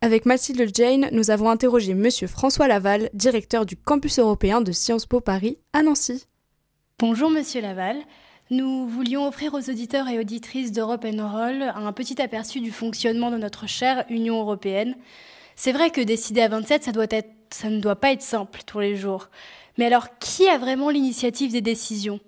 Avec 0.02 0.28
Mathilde 0.28 0.70
Jane, 0.72 1.10
nous 1.12 1.32
avons 1.32 1.50
interrogé 1.50 1.94
M. 1.94 2.08
François 2.28 2.68
Laval, 2.68 3.10
directeur 3.16 3.66
du 3.66 3.76
campus 3.76 4.20
européen 4.20 4.62
de 4.62 4.72
Sciences 4.72 5.08
Po 5.08 5.20
Paris 5.20 5.58
à 5.74 5.82
Nancy. 5.82 6.28
Bonjour 7.00 7.32
Monsieur 7.32 7.60
Laval. 7.60 7.98
Nous 8.52 8.88
voulions 8.88 9.28
offrir 9.28 9.56
aux 9.56 9.68
auditeurs 9.68 10.10
et 10.10 10.20
auditrices 10.20 10.72
d'Europe 10.72 11.04
Roll 11.04 11.74
un 11.74 11.92
petit 11.92 12.22
aperçu 12.22 12.60
du 12.60 12.70
fonctionnement 12.70 13.32
de 13.32 13.38
notre 13.38 13.66
chère 13.66 14.06
Union 14.12 14.40
européenne. 14.40 14.96
C'est 15.56 15.72
vrai 15.72 15.90
que 15.90 16.02
décider 16.02 16.42
à 16.42 16.50
27, 16.50 16.84
ça, 16.84 16.92
ça 17.50 17.70
ne 17.72 17.80
doit 17.80 17.96
pas 17.96 18.12
être 18.12 18.22
simple 18.22 18.60
tous 18.68 18.80
les 18.80 18.96
jours. 18.96 19.32
Mais 19.80 19.86
alors, 19.86 20.20
qui 20.20 20.48
a 20.48 20.60
vraiment 20.60 20.92
l'initiative 20.92 21.52
des 21.52 21.62
décisions? 21.62 22.20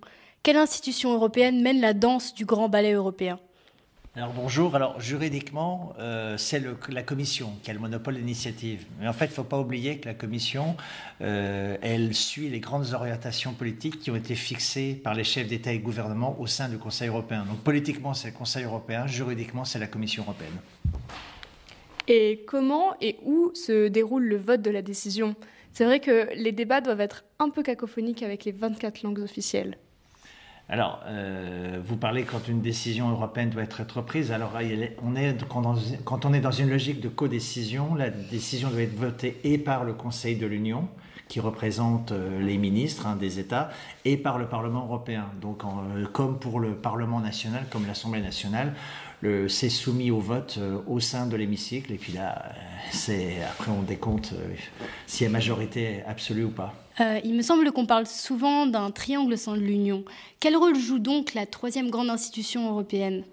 Quelle 0.42 0.58
institution 0.58 1.14
européenne 1.14 1.62
mène 1.62 1.80
la 1.80 1.94
danse 1.94 2.34
du 2.34 2.46
grand 2.46 2.70
ballet 2.70 2.94
européen? 2.94 3.38
Alors 4.16 4.32
bonjour. 4.34 4.76
Alors 4.76 5.02
juridiquement, 5.02 5.94
euh, 5.98 6.38
c'est 6.38 6.62
la 6.90 7.02
Commission 7.02 7.54
qui 7.64 7.72
a 7.72 7.74
le 7.74 7.80
monopole 7.80 8.16
d'initiative. 8.16 8.86
Mais 9.00 9.08
en 9.08 9.14
fait, 9.14 9.26
il 9.26 9.30
ne 9.30 9.34
faut 9.34 9.44
pas 9.44 9.60
oublier 9.60 9.98
que 9.98 10.08
la 10.08 10.14
Commission, 10.14 10.76
euh, 11.22 11.78
elle 11.82 12.14
suit 12.14 12.48
les 12.48 12.60
grandes 12.60 12.94
orientations 12.94 13.54
politiques 13.54 14.00
qui 14.00 14.12
ont 14.12 14.16
été 14.16 14.36
fixées 14.36 14.94
par 14.94 15.16
les 15.16 15.24
chefs 15.24 15.48
d'État 15.48 15.74
et 15.74 15.80
de 15.80 15.84
gouvernement 15.84 16.40
au 16.40 16.46
sein 16.46 16.70
du 16.70 16.78
Conseil 16.78 17.08
européen. 17.08 17.44
Donc 17.50 17.62
politiquement, 17.64 18.14
c'est 18.14 18.28
le 18.28 18.36
Conseil 18.36 18.66
européen, 18.66 19.08
juridiquement, 19.08 19.66
c'est 19.66 19.80
la 19.80 19.88
Commission 19.88 20.22
européenne. 20.22 20.60
Et 22.08 22.44
comment 22.48 22.96
et 23.02 23.18
où 23.24 23.50
se 23.56 23.88
déroule 23.88 24.26
le 24.26 24.38
vote 24.38 24.62
de 24.62 24.70
la 24.70 24.84
décision? 24.84 25.36
C'est 25.72 25.86
vrai 25.86 26.00
que 26.00 26.30
les 26.36 26.52
débats 26.52 26.82
doivent 26.82 27.02
être 27.02 27.24
un 27.40 27.50
peu 27.50 27.64
cacophoniques 27.64 28.22
avec 28.22 28.46
les 28.46 28.52
24 28.52 29.02
langues 29.02 29.22
officielles. 29.22 29.78
Alors, 30.70 31.02
euh, 31.08 31.82
vous 31.86 31.98
parlez 31.98 32.24
quand 32.24 32.48
une 32.48 32.62
décision 32.62 33.10
européenne 33.10 33.50
doit 33.50 33.64
être 33.64 34.02
prise. 34.02 34.32
Alors, 34.32 34.54
on 35.04 35.16
est, 35.16 35.36
quand, 35.48 36.26
on 36.26 36.34
est 36.34 36.40
dans 36.40 36.52
une 36.52 36.70
logique 36.70 37.02
de 37.02 37.10
codécision, 37.10 37.96
la 37.96 38.10
décision 38.10 38.70
doit 38.70 38.82
être 38.82 38.96
votée 38.96 39.40
et 39.44 39.58
par 39.58 39.84
le 39.84 39.94
Conseil 39.94 40.38
de 40.38 40.48
l'Union, 40.48 40.88
qui 41.28 41.42
représente 41.42 42.12
euh, 42.12 42.42
les 42.42 42.58
ministres 42.58 43.08
hein, 43.08 43.18
des 43.18 43.40
États, 43.40 43.72
et 44.06 44.16
par 44.16 44.38
le 44.38 44.48
Parlement 44.48 44.86
européen. 44.86 45.26
Donc, 45.42 45.64
euh, 45.64 46.06
comme 46.14 46.40
pour 46.40 46.62
le 46.62 46.76
Parlement 46.76 47.20
national, 47.20 47.66
comme 47.70 47.86
l'Assemblée 47.86 48.22
nationale, 48.22 48.74
c'est 49.48 49.70
soumis 49.70 50.12
au 50.12 50.20
vote 50.20 50.60
au 50.86 51.00
sein 51.00 51.28
de 51.28 51.38
l'hémicycle. 51.38 51.94
Et 51.94 51.98
puis 51.98 52.12
là, 52.12 52.52
c'est 52.92 53.42
après 53.42 53.72
on 53.72 53.82
décompte 53.82 54.34
s'il 55.08 55.24
y 55.24 55.30
a 55.30 55.32
majorité 55.32 56.04
absolue 56.06 56.44
ou 56.44 56.50
pas. 56.50 56.74
Euh, 57.00 57.20
il 57.24 57.34
me 57.34 57.42
semble 57.42 57.72
qu'on 57.72 57.86
parle 57.86 58.06
souvent 58.06 58.66
d'un 58.66 58.92
triangle 58.92 59.38
sans 59.38 59.56
l'Union. 59.56 60.04
Quel 60.40 60.56
rôle 60.56 60.78
joue 60.78 61.00
donc 61.00 61.34
la 61.34 61.46
troisième 61.46 61.90
grande 61.90 62.10
institution 62.10 62.70
européenne 62.70 63.24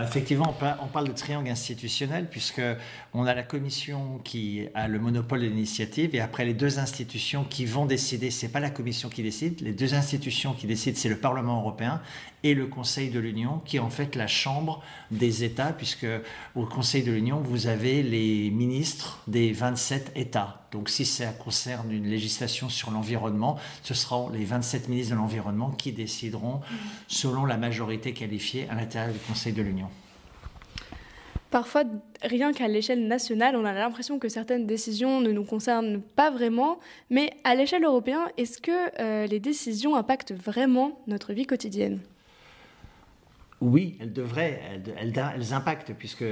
effectivement, 0.00 0.54
on 0.80 0.86
parle 0.86 1.08
de 1.08 1.12
triangle 1.12 1.50
institutionnel 1.50 2.28
puisque 2.30 2.62
on 3.12 3.26
a 3.26 3.34
la 3.34 3.42
Commission 3.42 4.20
qui 4.24 4.68
a 4.74 4.88
le 4.88 4.98
monopole 4.98 5.40
de 5.40 5.46
l'initiative 5.46 6.14
et 6.14 6.20
après 6.20 6.44
les 6.44 6.54
deux 6.54 6.78
institutions 6.78 7.44
qui 7.44 7.66
vont 7.66 7.84
décider. 7.84 8.30
C'est 8.30 8.48
pas 8.48 8.60
la 8.60 8.70
Commission 8.70 9.10
qui 9.10 9.22
décide. 9.22 9.60
Les 9.60 9.72
deux 9.72 9.94
institutions 9.94 10.54
qui 10.54 10.66
décident, 10.66 10.96
c'est 10.98 11.10
le 11.10 11.18
Parlement 11.18 11.58
européen 11.60 12.00
et 12.44 12.54
le 12.54 12.66
Conseil 12.66 13.10
de 13.10 13.18
l'Union, 13.18 13.60
qui 13.64 13.76
est 13.76 13.80
en 13.80 13.90
fait 13.90 14.16
la 14.16 14.26
chambre 14.26 14.82
des 15.10 15.44
États, 15.44 15.72
puisque 15.72 16.06
au 16.54 16.66
Conseil 16.66 17.02
de 17.02 17.12
l'Union, 17.12 17.40
vous 17.40 17.66
avez 17.66 18.02
les 18.02 18.50
ministres 18.50 19.22
des 19.26 19.52
27 19.52 20.12
États. 20.16 20.62
Donc 20.72 20.88
si 20.88 21.04
ça 21.04 21.26
concerne 21.26 21.92
une 21.92 22.08
législation 22.08 22.68
sur 22.68 22.90
l'environnement, 22.90 23.58
ce 23.82 23.94
seront 23.94 24.30
les 24.30 24.44
27 24.44 24.88
ministres 24.88 25.14
de 25.14 25.20
l'environnement 25.20 25.70
qui 25.70 25.92
décideront 25.92 26.60
selon 27.08 27.44
la 27.44 27.56
majorité 27.56 28.12
qualifiée 28.12 28.66
à 28.70 28.74
l'intérieur 28.74 29.12
du 29.12 29.18
Conseil 29.20 29.52
de 29.52 29.62
l'Union. 29.62 29.88
Parfois, 31.52 31.84
rien 32.22 32.54
qu'à 32.54 32.66
l'échelle 32.66 33.06
nationale, 33.06 33.56
on 33.56 33.66
a 33.66 33.74
l'impression 33.74 34.18
que 34.18 34.30
certaines 34.30 34.66
décisions 34.66 35.20
ne 35.20 35.30
nous 35.32 35.44
concernent 35.44 36.00
pas 36.00 36.30
vraiment, 36.30 36.78
mais 37.10 37.30
à 37.44 37.54
l'échelle 37.54 37.84
européenne, 37.84 38.20
est-ce 38.38 38.58
que 38.58 38.72
euh, 38.98 39.26
les 39.26 39.38
décisions 39.38 39.94
impactent 39.94 40.32
vraiment 40.32 41.02
notre 41.06 41.34
vie 41.34 41.44
quotidienne? 41.44 42.00
Oui, 43.62 43.96
elles 44.00 44.12
devraient, 44.12 44.60
elles, 44.98 45.52
impactent, 45.54 45.92
puisque 45.96 46.24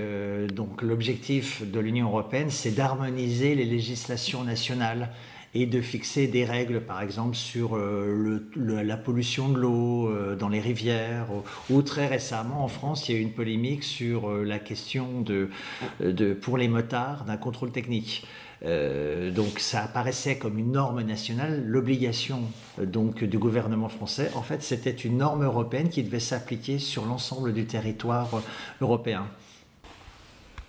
l'objectif 0.83 1.63
de 1.63 1.79
l'Union 1.79 2.09
européenne, 2.09 2.51
c'est 2.51 2.73
d'harmoniser 2.73 3.55
les 3.55 3.65
législations 3.65 4.43
nationales 4.43 5.11
et 5.55 5.67
de 5.67 5.81
fixer 5.81 6.27
des 6.27 6.45
règles, 6.45 6.81
par 6.81 7.01
exemple, 7.03 7.37
sur 7.37 7.77
euh, 7.77 8.41
la 8.57 8.97
pollution 8.97 9.49
de 9.49 9.59
l'eau 9.59 10.09
euh, 10.09 10.35
dans 10.35 10.49
les 10.49 10.61
rivières, 10.61 11.27
ou, 11.71 11.83
très 11.83 12.09
récemment 12.09 12.65
en 12.65 12.69
France, 12.69 13.09
il 13.09 13.15
y 13.15 13.19
a 13.19 13.21
eu 13.21 13.23
une 13.23 13.33
polémique 13.33 13.85
sur 13.85 14.29
euh, 14.29 14.45
la 14.45 14.59
question 14.59 15.25
pour 16.41 16.59
les 16.59 16.69
motards 16.69 17.25
d'un 17.25 17.37
contrôle 17.37 17.71
technique. 17.71 18.27
Euh, 18.63 19.31
donc 19.31 19.59
ça 19.59 19.83
apparaissait 19.83 20.37
comme 20.37 20.59
une 20.59 20.73
norme 20.73 21.03
nationale. 21.03 21.65
L'obligation 21.67 22.43
euh, 22.79 22.87
donc 22.87 23.25
du 23.25 23.39
gouvernement 23.39 23.89
français, 23.89 24.31
en 24.35 24.43
fait, 24.43 24.63
c'était 24.63 24.91
une 24.91 25.19
norme 25.19 25.45
européenne 25.45 25.89
qui 25.89 26.03
devait 26.03 26.21
s'appliquer 26.21 26.79
sur 26.79 27.07
l'ensemble 27.07 27.55
du 27.55 27.65
territoire 27.65 28.35
euh, 28.35 28.41
européen. 28.81 29.27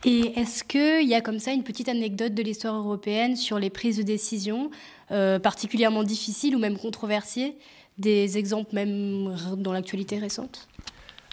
Et 0.03 0.39
est-ce 0.39 0.63
qu'il 0.63 1.07
y 1.07 1.13
a 1.13 1.21
comme 1.21 1.37
ça 1.37 1.51
une 1.51 1.63
petite 1.63 1.89
anecdote 1.89 2.33
de 2.33 2.41
l'histoire 2.41 2.75
européenne 2.75 3.35
sur 3.35 3.59
les 3.59 3.69
prises 3.69 3.97
de 3.97 4.01
décision, 4.01 4.71
particulièrement 5.09 6.03
difficiles 6.03 6.55
ou 6.55 6.59
même 6.59 6.75
controversées, 6.75 7.55
des 7.99 8.39
exemples 8.39 8.73
même 8.73 9.35
dans 9.57 9.71
l'actualité 9.71 10.17
récente? 10.17 10.67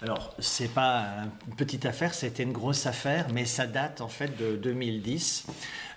Alors, 0.03 0.35
c'est 0.39 0.71
pas 0.71 1.03
une 1.47 1.55
petite 1.55 1.85
affaire, 1.85 2.13
c'était 2.13 2.43
une 2.43 2.53
grosse 2.53 2.85
affaire, 2.85 3.27
mais 3.33 3.45
ça 3.45 3.67
date 3.67 4.01
en 4.01 4.07
fait 4.07 4.37
de 4.37 4.55
2010. 4.55 5.45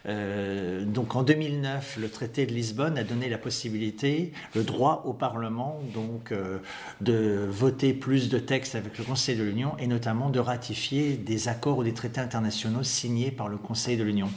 Euh, 0.07 0.85
donc 0.85 1.15
en 1.15 1.23
2009, 1.23 1.99
le 2.01 2.09
traité 2.09 2.47
de 2.47 2.53
Lisbonne 2.53 2.99
a 2.99 3.05
donné 3.05 3.29
la 3.29 3.39
possibilité, 3.39 4.33
le 4.55 4.65
droit 4.65 5.03
au 5.07 5.13
Parlement, 5.13 5.81
donc 5.95 6.33
euh, 6.33 6.59
de 7.01 7.47
voter 7.49 7.93
plus 7.93 8.29
de 8.29 8.39
textes 8.39 8.75
avec 8.75 8.99
le 8.99 9.05
Conseil 9.05 9.37
de 9.37 9.45
l'Union 9.45 9.73
et 9.79 9.87
notamment 9.87 10.31
de 10.31 10.41
ratifier 10.41 11.17
des 11.17 11.49
accords 11.49 11.79
ou 11.79 11.85
des 11.85 11.95
traités 11.95 12.21
internationaux 12.21 12.83
signés 12.83 13.31
par 13.31 13.49
le 13.49 13.57
Conseil 13.57 13.97
de 13.97 14.03
l'Union. 14.03 14.31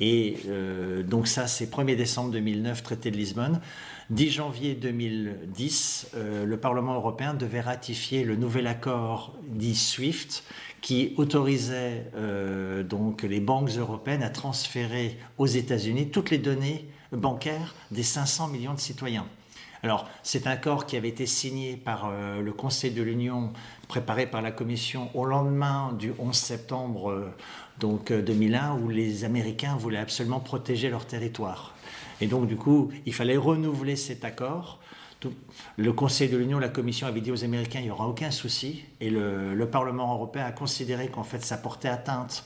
Et 0.00 0.38
euh, 0.48 1.02
donc 1.02 1.28
ça, 1.28 1.46
c'est 1.46 1.70
1er 1.70 1.96
décembre 1.96 2.30
2009, 2.30 2.82
traité 2.82 3.10
de 3.10 3.16
Lisbonne. 3.16 3.60
10 4.08 4.30
janvier 4.30 4.74
2010, 4.74 6.08
le 6.44 6.56
Parlement 6.56 6.94
européen 6.94 7.32
devait 7.32 7.60
ratifier 7.60 8.24
le 8.24 8.34
nouvel 8.34 8.66
accord 8.66 9.36
dit 9.46 9.76
SWIFT, 9.76 10.42
qui 10.80 11.14
autorisait 11.16 12.06
euh, 12.14 12.82
donc 12.82 13.22
les 13.22 13.40
banques 13.40 13.70
européennes 13.70 14.22
à 14.22 14.30
transférer 14.30 15.18
aux 15.38 15.46
États-Unis 15.46 16.08
toutes 16.08 16.30
les 16.30 16.38
données 16.38 16.86
bancaires 17.12 17.74
des 17.90 18.02
500 18.02 18.48
millions 18.48 18.74
de 18.74 18.80
citoyens. 18.80 19.26
Alors, 19.82 20.06
c'est 20.22 20.46
un 20.46 20.50
accord 20.50 20.84
qui 20.84 20.96
avait 20.96 21.08
été 21.08 21.24
signé 21.24 21.76
par 21.76 22.10
euh, 22.10 22.42
le 22.42 22.52
Conseil 22.52 22.90
de 22.90 23.02
l'Union, 23.02 23.50
préparé 23.88 24.26
par 24.26 24.42
la 24.42 24.50
Commission 24.50 25.08
au 25.14 25.24
lendemain 25.24 25.94
du 25.98 26.12
11 26.18 26.34
septembre 26.34 27.10
euh, 27.10 27.34
donc, 27.78 28.12
2001, 28.12 28.74
où 28.74 28.90
les 28.90 29.24
Américains 29.24 29.76
voulaient 29.76 29.98
absolument 29.98 30.40
protéger 30.40 30.90
leur 30.90 31.06
territoire. 31.06 31.74
Et 32.20 32.26
donc, 32.26 32.46
du 32.46 32.56
coup, 32.56 32.90
il 33.06 33.14
fallait 33.14 33.38
renouveler 33.38 33.96
cet 33.96 34.24
accord 34.24 34.80
le 35.76 35.92
Conseil 35.92 36.28
de 36.28 36.36
l'Union, 36.36 36.58
la 36.58 36.68
Commission 36.68 37.06
avait 37.06 37.20
dit 37.20 37.32
aux 37.32 37.44
Américains 37.44 37.80
il 37.80 37.84
n'y 37.84 37.90
aura 37.90 38.08
aucun 38.08 38.30
souci, 38.30 38.84
et 39.00 39.10
le, 39.10 39.68
Parlement 39.70 40.14
européen 40.14 40.44
a 40.44 40.52
considéré 40.52 41.08
qu'en 41.08 41.22
fait 41.22 41.44
ça 41.44 41.56
portait 41.56 41.88
atteinte 41.88 42.44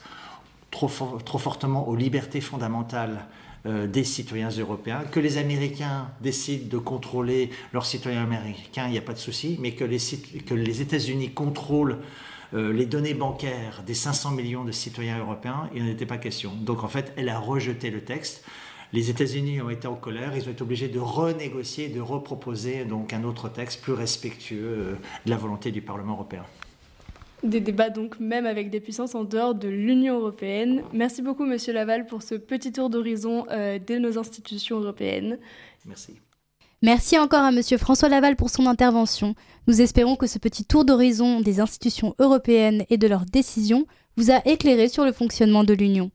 trop, 0.71 0.89
fortement 0.89 1.89
aux 1.89 1.97
libertés 1.97 2.41
fondamentales 2.41 3.27
euh, 3.67 3.87
des 3.87 4.05
citoyens 4.05 4.51
européens, 4.51 5.05
que 5.11 5.21
les 5.21 5.39
Américains 5.39 6.09
décident 6.21 6.69
de 6.69 6.79
contrôler 6.79 7.51
leurs 7.73 7.87
citoyens 7.87 8.25
américains, 8.25 8.87
il 8.87 8.93
n'y 8.93 8.99
a 8.99 9.03
pas 9.03 9.15
de 9.15 9.19
souci, 9.19 9.57
mais 9.61 9.73
que 9.73 9.85
les, 9.85 9.99
que 10.47 10.55
les 10.55 10.83
États-Unis 10.83 11.33
contrôlent 11.33 11.99
euh, 12.55 12.73
les 12.73 12.87
données 12.87 13.15
bancaires 13.15 13.83
des 13.87 13.95
500 13.95 14.33
millions 14.33 14.65
de 14.65 14.73
citoyens 14.73 15.19
européens, 15.19 15.69
il 15.75 15.85
n'en 15.85 15.91
était 15.91 16.07
pas 16.07 16.19
question. 16.19 16.53
Donc 16.61 16.85
en 16.85 16.89
fait, 16.89 17.13
elle 17.17 17.29
a 17.29 17.39
rejeté 17.39 17.91
le 17.91 18.03
texte. 18.03 18.45
Les 18.95 19.11
États-Unis 19.11 19.61
ont 19.61 19.71
été 19.71 19.89
en 19.89 19.97
colère, 19.97 20.37
ils 20.37 20.49
ont 20.49 20.53
été 20.53 20.63
obligés 20.63 20.87
de 20.87 21.01
renégocier, 21.01 21.89
de 21.89 22.01
reproposer 22.01 22.85
donc 22.85 23.13
un 23.13 23.25
autre 23.25 23.49
texte 23.49 23.83
plus 23.83 23.93
respectueux 23.93 24.63
euh, 24.63 24.93
de 25.25 25.31
la 25.31 25.37
volonté 25.37 25.73
du 25.73 25.83
Parlement 25.83 26.13
européen. 26.13 26.45
Des 27.43 27.59
débats 27.59 27.91
donc 27.91 28.21
même 28.21 28.47
avec 28.47 28.71
des 28.71 28.79
puissances 28.79 29.17
en 29.17 29.25
dehors 29.25 29.57
de 29.57 29.67
l'Union 29.67 30.21
européenne. 30.21 30.85
Merci 30.93 31.23
beaucoup 31.23 31.45
Monsieur 31.45 31.73
Laval 31.73 32.07
pour 32.07 32.23
ce 32.23 32.37
petit 32.37 32.71
tour 32.71 32.89
d'horizon 32.89 33.47
euh, 33.51 33.81
de 33.81 33.97
nos 33.99 34.17
institutions 34.17 34.79
européennes. 34.79 35.39
Merci. 35.87 36.15
Merci 36.81 37.19
encore 37.19 37.43
à 37.43 37.51
Monsieur 37.51 37.79
François 37.79 38.09
Laval 38.09 38.37
pour 38.37 38.49
son 38.49 38.65
intervention. 38.65 39.35
Nous 39.67 39.81
espérons 39.81 40.15
que 40.15 40.29
ce 40.29 40.39
petit 40.39 40.65
tour 40.65 40.85
d'horizon 40.85 41.41
des 41.41 41.59
institutions 41.59 42.15
européennes 42.21 42.85
et 42.91 42.97
de 42.97 43.09
leurs 43.09 43.27
décisions 43.27 43.89
vous 44.17 44.31
a 44.31 44.41
éclairé 44.47 44.87
sur 44.87 45.05
le 45.05 45.11
fonctionnement 45.11 45.65
de 45.65 45.75
l'Union. 45.75 46.13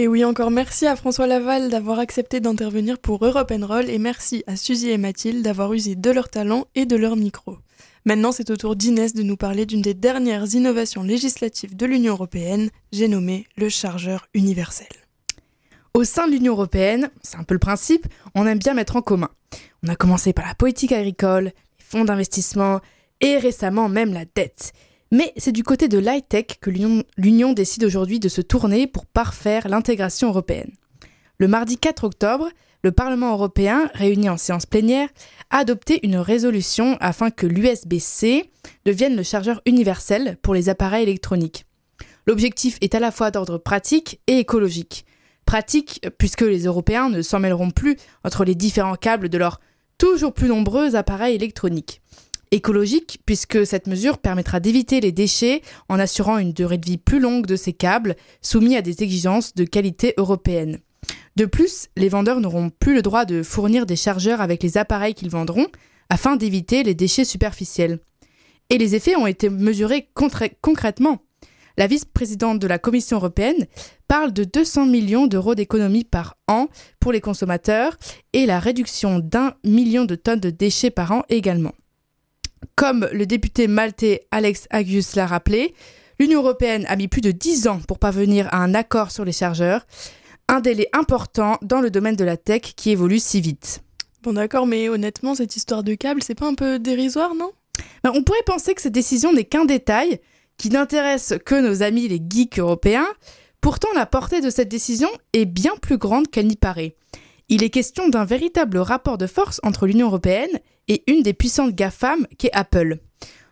Et 0.00 0.06
oui, 0.06 0.24
encore 0.24 0.52
merci 0.52 0.86
à 0.86 0.94
François 0.94 1.26
Laval 1.26 1.70
d'avoir 1.70 1.98
accepté 1.98 2.38
d'intervenir 2.38 3.00
pour 3.00 3.24
Europe 3.26 3.52
Roll 3.62 3.90
et 3.90 3.98
merci 3.98 4.44
à 4.46 4.54
Suzy 4.54 4.90
et 4.90 4.96
Mathilde 4.96 5.42
d'avoir 5.42 5.72
usé 5.72 5.96
de 5.96 6.10
leur 6.12 6.28
talent 6.28 6.68
et 6.76 6.86
de 6.86 6.94
leur 6.94 7.16
micro. 7.16 7.58
Maintenant, 8.04 8.30
c'est 8.30 8.50
au 8.50 8.56
tour 8.56 8.76
d'Inès 8.76 9.12
de 9.12 9.24
nous 9.24 9.36
parler 9.36 9.66
d'une 9.66 9.82
des 9.82 9.94
dernières 9.94 10.54
innovations 10.54 11.02
législatives 11.02 11.74
de 11.74 11.84
l'Union 11.84 12.12
européenne, 12.12 12.70
j'ai 12.92 13.08
nommé 13.08 13.48
le 13.56 13.68
chargeur 13.68 14.28
universel. 14.34 14.86
Au 15.94 16.04
sein 16.04 16.28
de 16.28 16.32
l'Union 16.32 16.52
européenne, 16.52 17.10
c'est 17.22 17.38
un 17.38 17.42
peu 17.42 17.54
le 17.54 17.58
principe, 17.58 18.06
on 18.36 18.46
aime 18.46 18.60
bien 18.60 18.74
mettre 18.74 18.94
en 18.94 19.02
commun. 19.02 19.30
On 19.82 19.88
a 19.88 19.96
commencé 19.96 20.32
par 20.32 20.46
la 20.46 20.54
politique 20.54 20.92
agricole, 20.92 21.46
les 21.46 21.84
fonds 21.84 22.04
d'investissement 22.04 22.78
et 23.20 23.36
récemment 23.36 23.88
même 23.88 24.12
la 24.12 24.26
dette. 24.32 24.72
Mais 25.10 25.32
c'est 25.36 25.52
du 25.52 25.62
côté 25.62 25.88
de 25.88 25.98
l'high-tech 25.98 26.58
que 26.60 26.70
l'Union 26.70 27.52
décide 27.52 27.84
aujourd'hui 27.84 28.20
de 28.20 28.28
se 28.28 28.42
tourner 28.42 28.86
pour 28.86 29.06
parfaire 29.06 29.68
l'intégration 29.68 30.28
européenne. 30.28 30.70
Le 31.38 31.48
mardi 31.48 31.78
4 31.78 32.04
octobre, 32.04 32.50
le 32.82 32.92
Parlement 32.92 33.32
européen, 33.32 33.90
réuni 33.94 34.28
en 34.28 34.36
séance 34.36 34.66
plénière, 34.66 35.08
a 35.50 35.58
adopté 35.58 36.04
une 36.06 36.16
résolution 36.16 36.96
afin 37.00 37.30
que 37.30 37.46
l'USB-C 37.46 38.50
devienne 38.84 39.16
le 39.16 39.22
chargeur 39.22 39.62
universel 39.64 40.36
pour 40.42 40.54
les 40.54 40.68
appareils 40.68 41.04
électroniques. 41.04 41.64
L'objectif 42.26 42.76
est 42.82 42.94
à 42.94 43.00
la 43.00 43.10
fois 43.10 43.30
d'ordre 43.30 43.56
pratique 43.56 44.20
et 44.26 44.38
écologique. 44.38 45.06
Pratique 45.46 46.06
puisque 46.18 46.42
les 46.42 46.64
Européens 46.64 47.08
ne 47.08 47.22
s'en 47.22 47.40
mêleront 47.40 47.70
plus 47.70 47.96
entre 48.24 48.44
les 48.44 48.54
différents 48.54 48.96
câbles 48.96 49.30
de 49.30 49.38
leurs 49.38 49.60
toujours 49.96 50.34
plus 50.34 50.48
nombreux 50.48 50.94
appareils 50.94 51.34
électroniques 51.34 52.02
écologique 52.50 53.20
puisque 53.26 53.66
cette 53.66 53.86
mesure 53.86 54.18
permettra 54.18 54.60
d'éviter 54.60 55.00
les 55.00 55.12
déchets 55.12 55.62
en 55.88 55.98
assurant 55.98 56.38
une 56.38 56.52
durée 56.52 56.78
de 56.78 56.86
vie 56.86 56.98
plus 56.98 57.20
longue 57.20 57.46
de 57.46 57.56
ces 57.56 57.72
câbles 57.72 58.16
soumis 58.42 58.76
à 58.76 58.82
des 58.82 59.02
exigences 59.02 59.54
de 59.54 59.64
qualité 59.64 60.14
européenne. 60.16 60.78
De 61.36 61.46
plus, 61.46 61.88
les 61.96 62.08
vendeurs 62.08 62.40
n'auront 62.40 62.70
plus 62.70 62.94
le 62.94 63.02
droit 63.02 63.24
de 63.24 63.42
fournir 63.42 63.86
des 63.86 63.96
chargeurs 63.96 64.40
avec 64.40 64.62
les 64.62 64.76
appareils 64.76 65.14
qu'ils 65.14 65.30
vendront 65.30 65.66
afin 66.10 66.36
d'éviter 66.36 66.82
les 66.82 66.94
déchets 66.94 67.24
superficiels. 67.24 68.00
Et 68.70 68.78
les 68.78 68.94
effets 68.94 69.16
ont 69.16 69.26
été 69.26 69.48
mesurés 69.48 70.08
concrètement. 70.60 71.18
La 71.78 71.86
vice-présidente 71.86 72.58
de 72.58 72.66
la 72.66 72.78
Commission 72.78 73.18
européenne 73.18 73.66
parle 74.08 74.32
de 74.32 74.42
200 74.42 74.86
millions 74.86 75.28
d'euros 75.28 75.54
d'économies 75.54 76.02
par 76.02 76.36
an 76.48 76.66
pour 76.98 77.12
les 77.12 77.20
consommateurs 77.20 77.96
et 78.32 78.46
la 78.46 78.58
réduction 78.58 79.20
d'un 79.20 79.54
million 79.64 80.04
de 80.04 80.16
tonnes 80.16 80.40
de 80.40 80.50
déchets 80.50 80.90
par 80.90 81.12
an 81.12 81.22
également. 81.28 81.72
Comme 82.76 83.08
le 83.12 83.26
député 83.26 83.68
maltais 83.68 84.26
Alex 84.30 84.66
Agius 84.70 85.16
l'a 85.16 85.26
rappelé, 85.26 85.74
l'Union 86.18 86.40
européenne 86.40 86.84
a 86.88 86.96
mis 86.96 87.08
plus 87.08 87.20
de 87.20 87.30
10 87.30 87.68
ans 87.68 87.80
pour 87.86 87.98
parvenir 87.98 88.48
à 88.52 88.58
un 88.58 88.74
accord 88.74 89.10
sur 89.10 89.24
les 89.24 89.32
chargeurs, 89.32 89.86
un 90.48 90.60
délai 90.60 90.88
important 90.92 91.58
dans 91.62 91.80
le 91.80 91.90
domaine 91.90 92.16
de 92.16 92.24
la 92.24 92.36
tech 92.36 92.62
qui 92.76 92.90
évolue 92.90 93.18
si 93.18 93.40
vite. 93.40 93.82
Bon 94.22 94.32
d'accord, 94.32 94.66
mais 94.66 94.88
honnêtement, 94.88 95.34
cette 95.34 95.56
histoire 95.56 95.84
de 95.84 95.94
câble, 95.94 96.22
c'est 96.22 96.34
pas 96.34 96.48
un 96.48 96.54
peu 96.54 96.78
dérisoire, 96.78 97.34
non? 97.34 97.52
Ben, 98.02 98.12
On 98.14 98.22
pourrait 98.22 98.42
penser 98.46 98.74
que 98.74 98.82
cette 98.82 98.92
décision 98.92 99.32
n'est 99.32 99.44
qu'un 99.44 99.64
détail, 99.64 100.20
qui 100.56 100.70
n'intéresse 100.70 101.34
que 101.44 101.54
nos 101.54 101.82
amis 101.82 102.08
les 102.08 102.20
geeks 102.28 102.58
européens. 102.58 103.06
Pourtant, 103.60 103.88
la 103.94 104.06
portée 104.06 104.40
de 104.40 104.50
cette 104.50 104.68
décision 104.68 105.08
est 105.32 105.44
bien 105.44 105.72
plus 105.80 105.98
grande 105.98 106.28
qu'elle 106.28 106.48
n'y 106.48 106.56
paraît. 106.56 106.96
Il 107.48 107.62
est 107.62 107.70
question 107.70 108.08
d'un 108.08 108.24
véritable 108.24 108.78
rapport 108.78 109.18
de 109.18 109.26
force 109.26 109.60
entre 109.62 109.86
l'Union 109.86 110.08
européenne 110.08 110.60
et 110.88 111.04
une 111.06 111.22
des 111.22 111.34
puissantes 111.34 111.74
GAFAM 111.74 112.26
qu'est 112.38 112.52
Apple. 112.52 112.98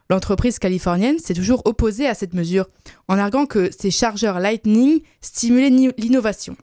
L'entreprise 0.08 0.58
californienne 0.58 1.18
s'est 1.18 1.34
toujours 1.34 1.62
opposée 1.64 2.06
à 2.06 2.14
cette 2.14 2.34
mesure, 2.34 2.66
en 3.08 3.18
arguant 3.18 3.46
que 3.46 3.70
ces 3.76 3.90
chargeurs 3.90 4.40
Lightning 4.40 5.02
stimulaient 5.20 5.92
l'innovation. 5.98 6.56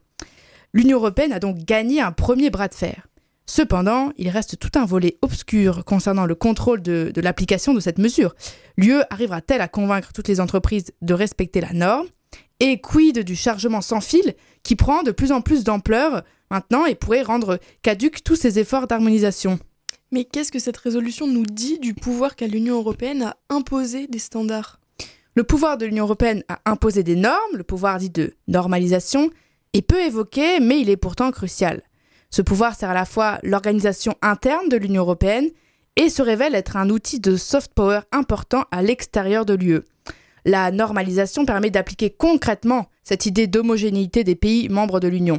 L'Union 0.72 0.98
européenne 0.98 1.32
a 1.32 1.40
donc 1.40 1.58
gagné 1.58 2.00
un 2.00 2.12
premier 2.12 2.50
bras 2.50 2.68
de 2.68 2.74
fer. 2.74 3.06
Cependant, 3.46 4.10
il 4.16 4.30
reste 4.30 4.58
tout 4.58 4.70
un 4.78 4.86
volet 4.86 5.18
obscur 5.20 5.84
concernant 5.84 6.24
le 6.24 6.34
contrôle 6.34 6.80
de, 6.80 7.12
l'application 7.16 7.74
de 7.74 7.80
cette 7.80 7.98
mesure. 7.98 8.34
L'UE 8.78 9.02
arrivera-t-elle 9.10 9.60
à 9.60 9.68
convaincre 9.68 10.12
toutes 10.14 10.28
les 10.28 10.40
entreprises 10.40 10.92
de 11.02 11.14
respecter 11.14 11.60
la 11.60 11.72
norme? 11.72 12.06
Et 12.60 12.80
quid 12.80 13.18
du 13.18 13.36
chargement 13.36 13.82
sans 13.82 14.00
fil 14.00 14.34
qui 14.62 14.76
prend 14.76 15.02
de 15.02 15.10
plus 15.10 15.32
en 15.32 15.42
plus 15.42 15.64
d'ampleur 15.64 16.22
maintenant 16.50 16.86
et 16.86 16.94
pourrait 16.94 17.22
rendre 17.22 17.58
caduques 17.82 18.24
tous 18.24 18.36
ces 18.36 18.58
efforts 18.58 18.86
d'harmonisation? 18.86 19.58
Mais 20.10 20.24
qu'est-ce 20.24 20.52
que 20.52 20.58
cette 20.58 20.76
résolution 20.76 21.26
nous 21.26 21.44
dit 21.44 21.78
du 21.78 21.94
pouvoir 21.94 22.36
qu'a 22.36 22.46
l'Union 22.46 22.76
européenne 22.76 23.22
à 23.22 23.36
imposer 23.48 24.06
des 24.06 24.18
standards? 24.18 24.78
Le 25.34 25.44
pouvoir 25.44 25.78
de 25.78 25.86
l'Union 25.86 26.04
européenne 26.04 26.44
à 26.48 26.60
imposer 26.64 27.02
des 27.02 27.16
normes, 27.16 27.56
le 27.56 27.64
pouvoir 27.64 27.98
dit 27.98 28.10
de 28.10 28.34
normalisation, 28.46 29.30
est 29.72 29.82
peu 29.82 30.00
évoqué, 30.00 30.60
mais 30.60 30.80
il 30.80 30.88
est 30.88 30.96
pourtant 30.96 31.30
crucial. 31.32 31.82
Ce 32.30 32.42
pouvoir 32.42 32.74
sert 32.74 32.90
à 32.90 32.94
la 32.94 33.04
fois 33.04 33.38
l'organisation 33.42 34.14
interne 34.22 34.68
de 34.68 34.76
l'Union 34.76 35.02
européenne 35.02 35.50
et 35.96 36.08
se 36.08 36.22
révèle 36.22 36.54
être 36.54 36.76
un 36.76 36.90
outil 36.90 37.20
de 37.20 37.36
soft 37.36 37.72
power 37.74 38.00
important 38.12 38.64
à 38.70 38.82
l'extérieur 38.82 39.44
de 39.44 39.54
l'UE. 39.54 39.80
La 40.44 40.70
normalisation 40.70 41.46
permet 41.46 41.70
d'appliquer 41.70 42.10
concrètement 42.10 42.86
cette 43.02 43.26
idée 43.26 43.46
d'homogénéité 43.46 44.24
des 44.24 44.34
pays 44.34 44.68
membres 44.68 45.00
de 45.00 45.08
l'Union. 45.08 45.38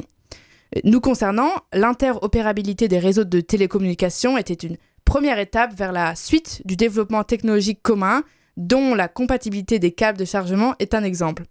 Nous 0.84 1.00
concernant, 1.00 1.50
l'interopérabilité 1.72 2.88
des 2.88 2.98
réseaux 2.98 3.24
de 3.24 3.40
télécommunications 3.40 4.36
était 4.36 4.54
une 4.54 4.76
première 5.04 5.38
étape 5.38 5.74
vers 5.74 5.92
la 5.92 6.14
suite 6.14 6.62
du 6.64 6.76
développement 6.76 7.24
technologique 7.24 7.82
commun, 7.82 8.24
dont 8.56 8.94
la 8.94 9.08
compatibilité 9.08 9.78
des 9.78 9.92
câbles 9.92 10.18
de 10.18 10.24
chargement 10.24 10.74
est 10.78 10.94
un 10.94 11.04
exemple. 11.04 11.44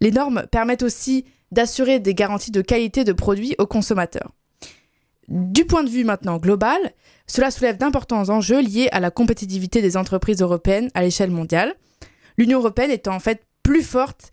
Les 0.00 0.12
normes 0.12 0.46
permettent 0.50 0.82
aussi 0.82 1.24
d'assurer 1.52 1.98
des 1.98 2.14
garanties 2.14 2.50
de 2.50 2.62
qualité 2.62 3.04
de 3.04 3.12
produits 3.12 3.54
aux 3.58 3.66
consommateurs. 3.66 4.32
Du 5.28 5.66
point 5.66 5.84
de 5.84 5.90
vue 5.90 6.04
maintenant 6.04 6.38
global, 6.38 6.78
cela 7.26 7.50
soulève 7.50 7.76
d'importants 7.76 8.30
enjeux 8.30 8.62
liés 8.62 8.88
à 8.92 9.00
la 9.00 9.10
compétitivité 9.10 9.82
des 9.82 9.96
entreprises 9.96 10.40
européennes 10.40 10.90
à 10.94 11.02
l'échelle 11.02 11.30
mondiale. 11.30 11.74
L'Union 12.38 12.60
européenne 12.60 12.90
étant 12.90 13.14
en 13.14 13.20
fait 13.20 13.42
plus 13.62 13.82
forte, 13.82 14.30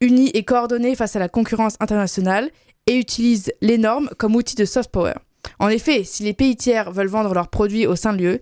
unie 0.00 0.30
et 0.34 0.44
coordonnée 0.44 0.96
face 0.96 1.14
à 1.14 1.20
la 1.20 1.28
concurrence 1.28 1.76
internationale 1.78 2.50
et 2.86 2.98
utilise 2.98 3.52
les 3.60 3.78
normes 3.78 4.10
comme 4.18 4.36
outil 4.36 4.56
de 4.56 4.64
soft 4.64 4.90
power. 4.90 5.14
En 5.58 5.68
effet, 5.68 6.04
si 6.04 6.22
les 6.22 6.34
pays 6.34 6.56
tiers 6.56 6.92
veulent 6.92 7.08
vendre 7.08 7.34
leurs 7.34 7.48
produits 7.48 7.86
au 7.86 7.96
sein 7.96 8.12
de 8.12 8.18
l'UE, 8.18 8.40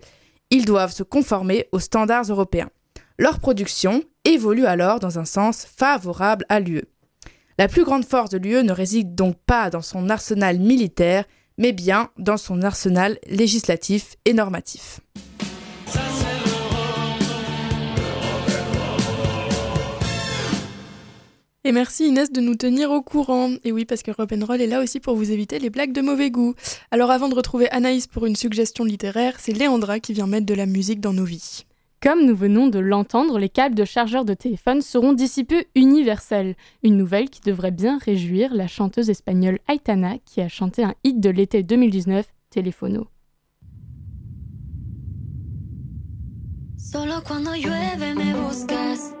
ils 0.49 0.65
doivent 0.65 0.93
se 0.93 1.03
conformer 1.03 1.67
aux 1.71 1.79
standards 1.79 2.25
européens. 2.29 2.69
Leur 3.17 3.39
production 3.39 4.03
évolue 4.25 4.65
alors 4.65 4.99
dans 4.99 5.19
un 5.19 5.25
sens 5.25 5.65
favorable 5.65 6.45
à 6.49 6.59
l'UE. 6.59 6.85
La 7.57 7.67
plus 7.67 7.83
grande 7.83 8.05
force 8.05 8.29
de 8.29 8.37
l'UE 8.37 8.63
ne 8.63 8.71
réside 8.71 9.13
donc 9.15 9.35
pas 9.45 9.69
dans 9.69 9.81
son 9.81 10.09
arsenal 10.09 10.59
militaire, 10.59 11.25
mais 11.57 11.73
bien 11.73 12.09
dans 12.17 12.37
son 12.37 12.63
arsenal 12.63 13.19
législatif 13.27 14.15
et 14.25 14.33
normatif. 14.33 14.99
Et 21.63 21.71
merci 21.71 22.07
Inès 22.07 22.31
de 22.31 22.41
nous 22.41 22.55
tenir 22.55 22.89
au 22.89 23.03
courant. 23.03 23.51
Et 23.63 23.71
oui, 23.71 23.85
parce 23.85 24.01
que 24.01 24.09
Roll 24.09 24.61
est 24.61 24.67
là 24.67 24.81
aussi 24.81 24.99
pour 24.99 25.15
vous 25.15 25.31
éviter 25.31 25.59
les 25.59 25.69
blagues 25.69 25.93
de 25.93 26.01
mauvais 26.01 26.31
goût. 26.31 26.55
Alors 26.89 27.11
avant 27.11 27.29
de 27.29 27.35
retrouver 27.35 27.69
Anaïs 27.69 28.07
pour 28.07 28.25
une 28.25 28.35
suggestion 28.35 28.83
littéraire, 28.83 29.35
c'est 29.37 29.53
Léandra 29.53 29.99
qui 29.99 30.13
vient 30.13 30.25
mettre 30.25 30.47
de 30.47 30.55
la 30.55 30.65
musique 30.65 31.01
dans 31.01 31.13
nos 31.13 31.23
vies. 31.23 31.65
Comme 32.01 32.25
nous 32.25 32.35
venons 32.35 32.67
de 32.67 32.79
l'entendre, 32.79 33.37
les 33.37 33.47
câbles 33.47 33.75
de 33.75 33.85
chargeurs 33.85 34.25
de 34.25 34.33
téléphone 34.33 34.81
seront 34.81 35.13
d'ici 35.13 35.43
peu 35.43 35.63
universels. 35.75 36.55
Une 36.81 36.97
nouvelle 36.97 37.29
qui 37.29 37.41
devrait 37.41 37.69
bien 37.69 37.99
réjouir 37.99 38.55
la 38.55 38.65
chanteuse 38.65 39.11
espagnole 39.11 39.59
Aitana 39.69 40.15
qui 40.25 40.41
a 40.41 40.47
chanté 40.47 40.83
un 40.83 40.95
hit 41.03 41.19
de 41.19 41.29
l'été 41.29 41.61
2019, 41.61 42.25
Telefono. 42.49 43.05
Solo 46.75 47.21
cuando 47.23 47.51
llueve 47.53 48.15
me 48.15 48.33
buscas. 48.33 49.20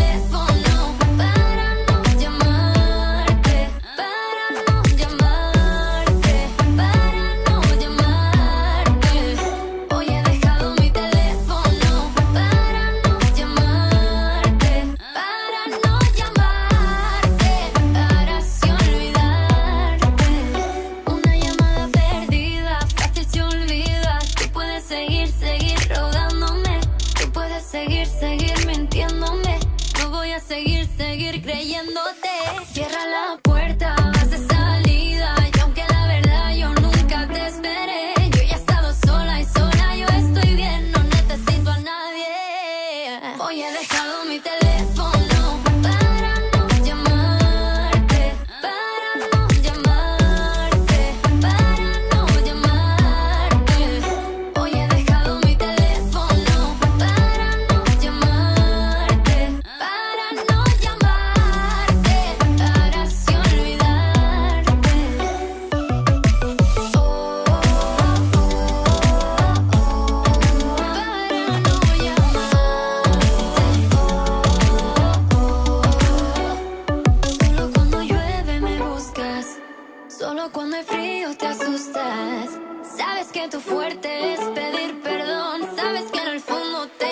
cuando 80.51 80.77
hay 80.77 80.83
frío 80.83 81.35
te 81.37 81.47
asustas. 81.47 82.49
Sabes 82.97 83.27
que 83.31 83.47
tu 83.47 83.59
fuerte 83.59 84.33
es 84.33 84.39
pedir 84.39 85.01
perdón. 85.01 85.61
Sabes 85.75 86.11
que 86.11 86.19
en 86.19 86.27
el 86.27 86.39
fondo 86.39 86.87
tengo 86.97 87.10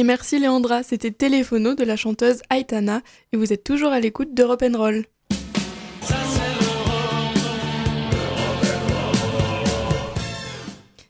Et 0.00 0.02
merci 0.02 0.38
Léandra, 0.38 0.82
c'était 0.82 1.10
Téléphono 1.10 1.74
de 1.74 1.84
la 1.84 1.94
chanteuse 1.94 2.40
Aitana 2.48 3.02
et 3.34 3.36
vous 3.36 3.52
êtes 3.52 3.64
toujours 3.64 3.90
à 3.90 4.00
l'écoute 4.00 4.32
d'Europe 4.32 4.64
Roll. 4.72 5.04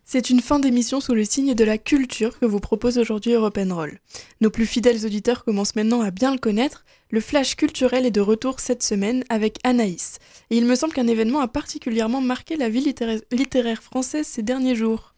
C'est 0.05 0.29
une 0.29 0.40
fin 0.40 0.59
d'émission 0.59 1.00
sous 1.00 1.14
le 1.14 1.24
signe 1.24 1.55
de 1.55 1.62
la 1.62 1.79
culture 1.79 2.37
que 2.40 2.46
vous 2.46 2.59
propose 2.59 2.98
aujourd'hui 2.98 3.35
Europe 3.35 3.61
Roll. 3.70 4.00
Nos 4.40 4.50
plus 4.50 4.66
fidèles 4.66 5.07
auditeurs 5.07 5.44
commencent 5.44 5.76
maintenant 5.76 6.00
à 6.00 6.11
bien 6.11 6.33
le 6.33 6.40
connaître. 6.40 6.85
Le 7.11 7.20
flash 7.20 7.55
culturel 7.55 8.05
est 8.07 8.11
de 8.11 8.20
retour 8.20 8.59
cette 8.59 8.83
semaine 8.83 9.22
avec 9.29 9.59
Anaïs. 9.62 10.18
Et 10.50 10.57
il 10.57 10.64
me 10.66 10.74
semble 10.74 10.94
qu'un 10.94 11.07
événement 11.07 11.38
a 11.42 11.46
particulièrement 11.46 12.20
marqué 12.20 12.57
la 12.57 12.68
vie 12.68 12.81
littéra- 12.81 13.22
littéraire 13.31 13.85
française 13.85 14.26
ces 14.26 14.42
derniers 14.42 14.74
jours. 14.74 15.10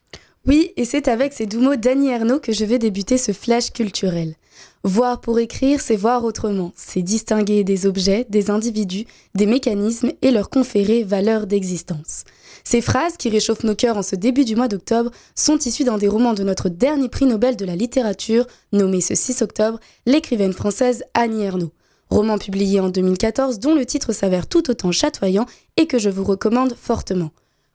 Oui, 0.45 0.73
et 0.77 0.85
c'est 0.85 1.07
avec 1.07 1.33
ces 1.33 1.47
doux 1.47 1.61
mots 1.61 1.77
d'Annie 1.77 2.11
Ernaux 2.11 2.41
que 2.41 2.53
je 2.53 2.65
vais 2.65 2.81
débuter 2.81 3.17
ce 3.17 3.31
flash 3.31 3.71
culturel. 3.71 4.35
Voir 4.83 5.21
pour 5.21 5.39
écrire, 5.39 5.81
c'est 5.81 5.95
voir 5.95 6.25
autrement, 6.25 6.73
c'est 6.75 7.03
distinguer 7.03 7.63
des 7.63 7.87
objets, 7.87 8.27
des 8.29 8.51
individus, 8.51 9.05
des 9.37 9.47
mécanismes 9.47 10.11
et 10.21 10.33
leur 10.33 10.51
conférer 10.51 11.05
valeur 11.05 11.47
d'existence. 11.47 12.25
Ces 12.65 12.81
phrases 12.81 13.17
qui 13.17 13.29
réchauffent 13.29 13.63
nos 13.63 13.77
cœurs 13.77 13.97
en 13.97 14.03
ce 14.03 14.17
début 14.17 14.45
du 14.45 14.57
mois 14.57 14.67
d'octobre 14.67 15.13
sont 15.37 15.59
issues 15.59 15.85
d'un 15.85 15.99
des 15.99 16.09
romans 16.09 16.35
de 16.35 16.43
notre 16.43 16.69
dernier 16.69 17.09
prix 17.09 17.27
Nobel 17.27 17.57
de 17.57 17.65
la 17.65 17.77
littérature, 17.77 18.49
nommé 18.73 19.01
ce 19.01 19.15
6 19.15 19.43
octobre, 19.43 19.79
l'écrivaine 20.07 20.53
française 20.53 21.05
Annie 21.15 21.45
Ernaux. 21.45 21.73
Roman 22.11 22.37
publié 22.37 22.81
en 22.81 22.89
2014 22.89 23.61
dont 23.61 23.77
le 23.77 23.87
titre 23.87 24.13
s'avère 24.13 24.49
tout 24.49 24.69
autant 24.69 24.91
chatoyant 24.91 25.47
et 25.77 25.87
que 25.87 25.99
je 25.99 26.11
vous 26.11 26.25
recommande 26.25 26.75
fortement. 26.75 27.31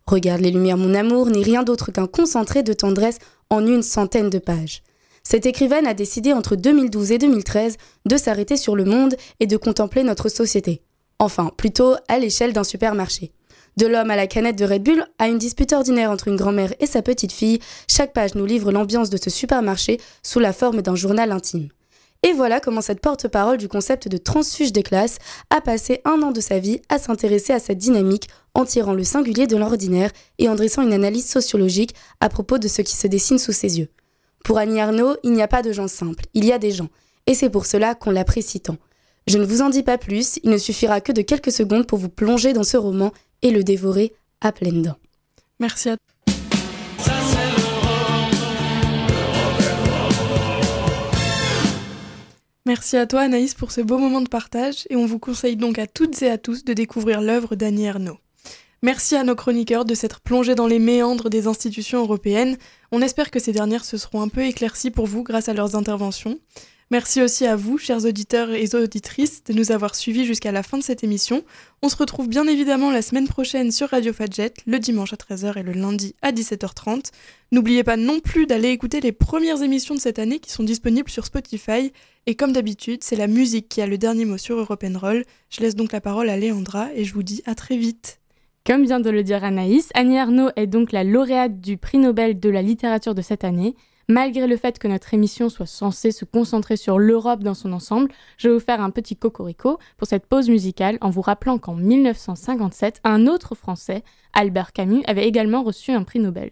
Regarde 0.07 0.41
les 0.41 0.51
lumières, 0.51 0.77
mon 0.77 0.93
amour, 0.93 1.27
n'est 1.27 1.41
rien 1.41 1.63
d'autre 1.63 1.91
qu'un 1.91 2.07
concentré 2.07 2.63
de 2.63 2.71
tendresse 2.71 3.19
en 3.49 3.65
une 3.67 3.83
centaine 3.83 4.29
de 4.29 4.39
pages. 4.39 4.81
Cette 5.23 5.45
écrivaine 5.45 5.85
a 5.85 5.93
décidé 5.93 6.31
entre 6.31 6.55
2012 6.55 7.11
et 7.11 7.17
2013 7.17 7.75
de 8.05 8.17
s'arrêter 8.17 8.55
sur 8.55 8.77
le 8.77 8.85
monde 8.85 9.15
et 9.41 9.47
de 9.47 9.57
contempler 9.57 10.03
notre 10.03 10.29
société. 10.29 10.81
Enfin, 11.19 11.51
plutôt 11.57 11.95
à 12.07 12.19
l'échelle 12.19 12.53
d'un 12.53 12.63
supermarché. 12.63 13.33
De 13.75 13.85
l'homme 13.85 14.09
à 14.09 14.15
la 14.15 14.27
canette 14.27 14.57
de 14.57 14.65
Red 14.65 14.83
Bull 14.83 15.05
à 15.19 15.27
une 15.27 15.37
dispute 15.37 15.73
ordinaire 15.73 16.09
entre 16.09 16.29
une 16.29 16.37
grand-mère 16.37 16.73
et 16.79 16.87
sa 16.87 17.01
petite 17.01 17.33
fille, 17.33 17.59
chaque 17.89 18.13
page 18.13 18.35
nous 18.35 18.45
livre 18.45 18.71
l'ambiance 18.71 19.09
de 19.09 19.17
ce 19.21 19.29
supermarché 19.29 19.99
sous 20.23 20.39
la 20.39 20.53
forme 20.53 20.81
d'un 20.81 20.95
journal 20.95 21.33
intime. 21.33 21.67
Et 22.23 22.33
voilà 22.33 22.59
comment 22.59 22.81
cette 22.81 23.01
porte-parole 23.01 23.57
du 23.57 23.67
concept 23.67 24.07
de 24.07 24.17
transfuge 24.17 24.71
des 24.71 24.81
classes 24.81 25.19
a 25.49 25.61
passé 25.61 26.01
un 26.05 26.21
an 26.23 26.31
de 26.31 26.41
sa 26.41 26.57
vie 26.57 26.81
à 26.89 26.97
s'intéresser 26.97 27.53
à 27.53 27.59
cette 27.59 27.77
dynamique 27.77 28.27
en 28.57 28.65
tirant 28.65 28.95
le 28.95 29.03
singulier 29.03 29.45
de 29.45 29.55
l'ordinaire 29.55 30.11
et 30.39 30.49
en 30.49 30.55
dressant 30.55 30.81
une 30.81 30.91
analyse 30.91 31.29
sociologique 31.29 31.93
à 32.19 32.27
propos 32.27 32.57
de 32.57 32.67
ce 32.67 32.81
qui 32.81 32.95
se 32.95 33.05
dessine 33.05 33.37
sous 33.37 33.51
ses 33.51 33.77
yeux. 33.77 33.89
Pour 34.43 34.57
Annie 34.57 34.81
Arnaud, 34.81 35.15
il 35.23 35.33
n'y 35.33 35.43
a 35.43 35.47
pas 35.47 35.61
de 35.61 35.71
gens 35.71 35.87
simples, 35.87 36.25
il 36.33 36.43
y 36.43 36.51
a 36.51 36.57
des 36.57 36.71
gens, 36.71 36.89
et 37.27 37.35
c'est 37.35 37.51
pour 37.51 37.67
cela 37.67 37.93
qu'on 37.93 38.09
l'apprécie 38.09 38.59
tant. 38.59 38.77
Je 39.27 39.37
ne 39.37 39.45
vous 39.45 39.61
en 39.61 39.69
dis 39.69 39.83
pas 39.83 39.99
plus, 39.99 40.39
il 40.43 40.49
ne 40.49 40.57
suffira 40.57 41.01
que 41.01 41.11
de 41.11 41.21
quelques 41.21 41.51
secondes 41.51 41.85
pour 41.85 41.99
vous 41.99 42.09
plonger 42.09 42.53
dans 42.53 42.63
ce 42.63 42.77
roman 42.77 43.11
et 43.43 43.51
le 43.51 43.63
dévorer 43.63 44.13
à 44.41 44.51
pleines 44.51 44.81
dents. 44.81 44.97
Merci 45.59 45.89
à 45.89 45.97
Merci 52.65 52.97
à 52.97 53.05
toi 53.05 53.21
Anaïs 53.21 53.53
pour 53.53 53.71
ce 53.71 53.81
beau 53.81 53.99
moment 53.99 54.19
de 54.19 54.27
partage 54.27 54.87
et 54.89 54.95
on 54.95 55.05
vous 55.05 55.19
conseille 55.19 55.57
donc 55.57 55.77
à 55.77 55.85
toutes 55.85 56.21
et 56.23 56.29
à 56.29 56.39
tous 56.39 56.65
de 56.65 56.73
découvrir 56.73 57.21
l'œuvre 57.21 57.55
d'Annie 57.55 57.85
Ernaux. 57.85 58.17
Merci 58.83 59.15
à 59.15 59.23
nos 59.23 59.35
chroniqueurs 59.35 59.85
de 59.85 59.95
s'être 59.95 60.21
plongés 60.21 60.53
dans 60.53 60.67
les 60.67 60.77
méandres 60.77 61.31
des 61.31 61.47
institutions 61.47 61.99
européennes. 61.99 62.57
On 62.91 63.01
espère 63.01 63.31
que 63.31 63.39
ces 63.39 63.51
dernières 63.51 63.85
se 63.85 63.97
seront 63.97 64.21
un 64.21 64.27
peu 64.27 64.45
éclaircies 64.45 64.91
pour 64.91 65.07
vous 65.07 65.23
grâce 65.23 65.49
à 65.49 65.53
leurs 65.53 65.75
interventions. 65.75 66.37
Merci 66.91 67.21
aussi 67.21 67.45
à 67.45 67.57
vous, 67.57 67.77
chers 67.77 68.05
auditeurs 68.05 68.51
et 68.51 68.73
auditrices, 68.73 69.43
de 69.43 69.51
nous 69.51 69.73
avoir 69.73 69.93
suivis 69.93 70.25
jusqu'à 70.25 70.53
la 70.53 70.63
fin 70.63 70.77
de 70.77 70.83
cette 70.83 71.03
émission. 71.03 71.43
On 71.81 71.89
se 71.89 71.97
retrouve 71.97 72.29
bien 72.29 72.47
évidemment 72.47 72.91
la 72.91 73.01
semaine 73.01 73.27
prochaine 73.27 73.71
sur 73.71 73.89
Radio 73.89 74.13
Fadjet, 74.13 74.53
le 74.67 74.79
dimanche 74.79 75.11
à 75.11 75.17
13h 75.17 75.57
et 75.57 75.63
le 75.63 75.73
lundi 75.73 76.15
à 76.21 76.31
17h30. 76.31 77.11
N'oubliez 77.51 77.83
pas 77.83 77.97
non 77.97 78.21
plus 78.21 78.45
d'aller 78.45 78.69
écouter 78.69 79.01
les 79.01 79.11
premières 79.11 79.63
émissions 79.63 79.95
de 79.95 79.99
cette 79.99 80.19
année 80.19 80.39
qui 80.39 80.51
sont 80.51 80.63
disponibles 80.63 81.09
sur 81.09 81.25
Spotify. 81.25 81.91
Et 82.25 82.35
comme 82.35 82.53
d'habitude, 82.53 83.03
c'est 83.03 83.17
la 83.17 83.27
musique 83.27 83.67
qui 83.67 83.81
a 83.81 83.87
le 83.87 83.97
dernier 83.97 84.23
mot 84.23 84.37
sur 84.37 84.57
Europe 84.57 84.85
Roll. 84.95 85.25
Je 85.49 85.61
laisse 85.61 85.75
donc 85.75 85.91
la 85.91 85.99
parole 85.99 86.29
à 86.29 86.37
Léandra 86.37 86.87
et 86.93 87.03
je 87.03 87.13
vous 87.13 87.23
dis 87.23 87.41
à 87.45 87.55
très 87.55 87.75
vite. 87.75 88.19
Comme 88.67 88.84
vient 88.84 88.99
de 88.99 89.10
le 89.10 89.23
dire 89.23 89.45
Anaïs, 89.45 89.91
Annie 89.93 90.19
Arnaud 90.19 90.49
est 90.58 90.67
donc 90.67 90.91
la 90.91 91.06
lauréate 91.06 91.62
du 91.62 91.77
prix 91.77 91.99
Nobel 91.99 92.38
de 92.38 92.49
la 92.49 92.62
littérature 92.62 93.15
de 93.15 93.21
cette 93.21 93.45
année. 93.45 93.77
Malgré 94.10 94.45
le 94.45 94.58
fait 94.58 94.77
que 94.77 94.89
notre 94.89 95.13
émission 95.13 95.47
soit 95.47 95.65
censée 95.65 96.12
se 96.12 96.25
concentrer 96.25 96.75
sur 96.75 96.99
l'Europe 96.99 97.43
dans 97.43 97.53
son 97.53 97.71
ensemble, 97.71 98.12
je 98.38 98.49
vais 98.49 98.53
vous 98.53 98.60
faire 98.60 98.82
un 98.82 98.89
petit 98.89 99.15
cocorico 99.15 99.80
pour 99.95 100.06
cette 100.06 100.25
pause 100.25 100.49
musicale 100.49 100.97
en 100.99 101.10
vous 101.10 101.21
rappelant 101.21 101.60
qu'en 101.60 101.75
1957, 101.75 102.99
un 103.06 103.25
autre 103.27 103.56
Français, 103.56 104.03
Albert 104.34 104.73
Camus, 104.73 105.01
avait 105.08 105.30
également 105.30 105.63
reçu 105.63 105.93
un 105.93 106.03
prix 106.03 106.19
Nobel. 106.19 106.51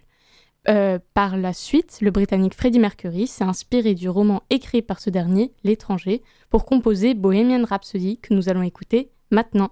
Euh, 0.70 1.00
par 1.16 1.36
la 1.36 1.52
suite, 1.52 1.98
le 2.00 2.12
Britannique 2.12 2.56
Freddie 2.56 2.80
Mercury 2.80 3.28
s'est 3.28 3.44
inspiré 3.44 3.94
du 3.94 4.08
roman 4.08 4.44
écrit 4.50 4.82
par 4.82 5.02
ce 5.02 5.10
dernier, 5.10 5.52
L'étranger, 5.66 6.22
pour 6.50 6.64
composer 6.64 7.14
Bohemian 7.14 7.66
Rhapsody 7.66 8.20
que 8.20 8.34
nous 8.34 8.48
allons 8.48 8.64
écouter 8.64 9.12
maintenant. 9.32 9.72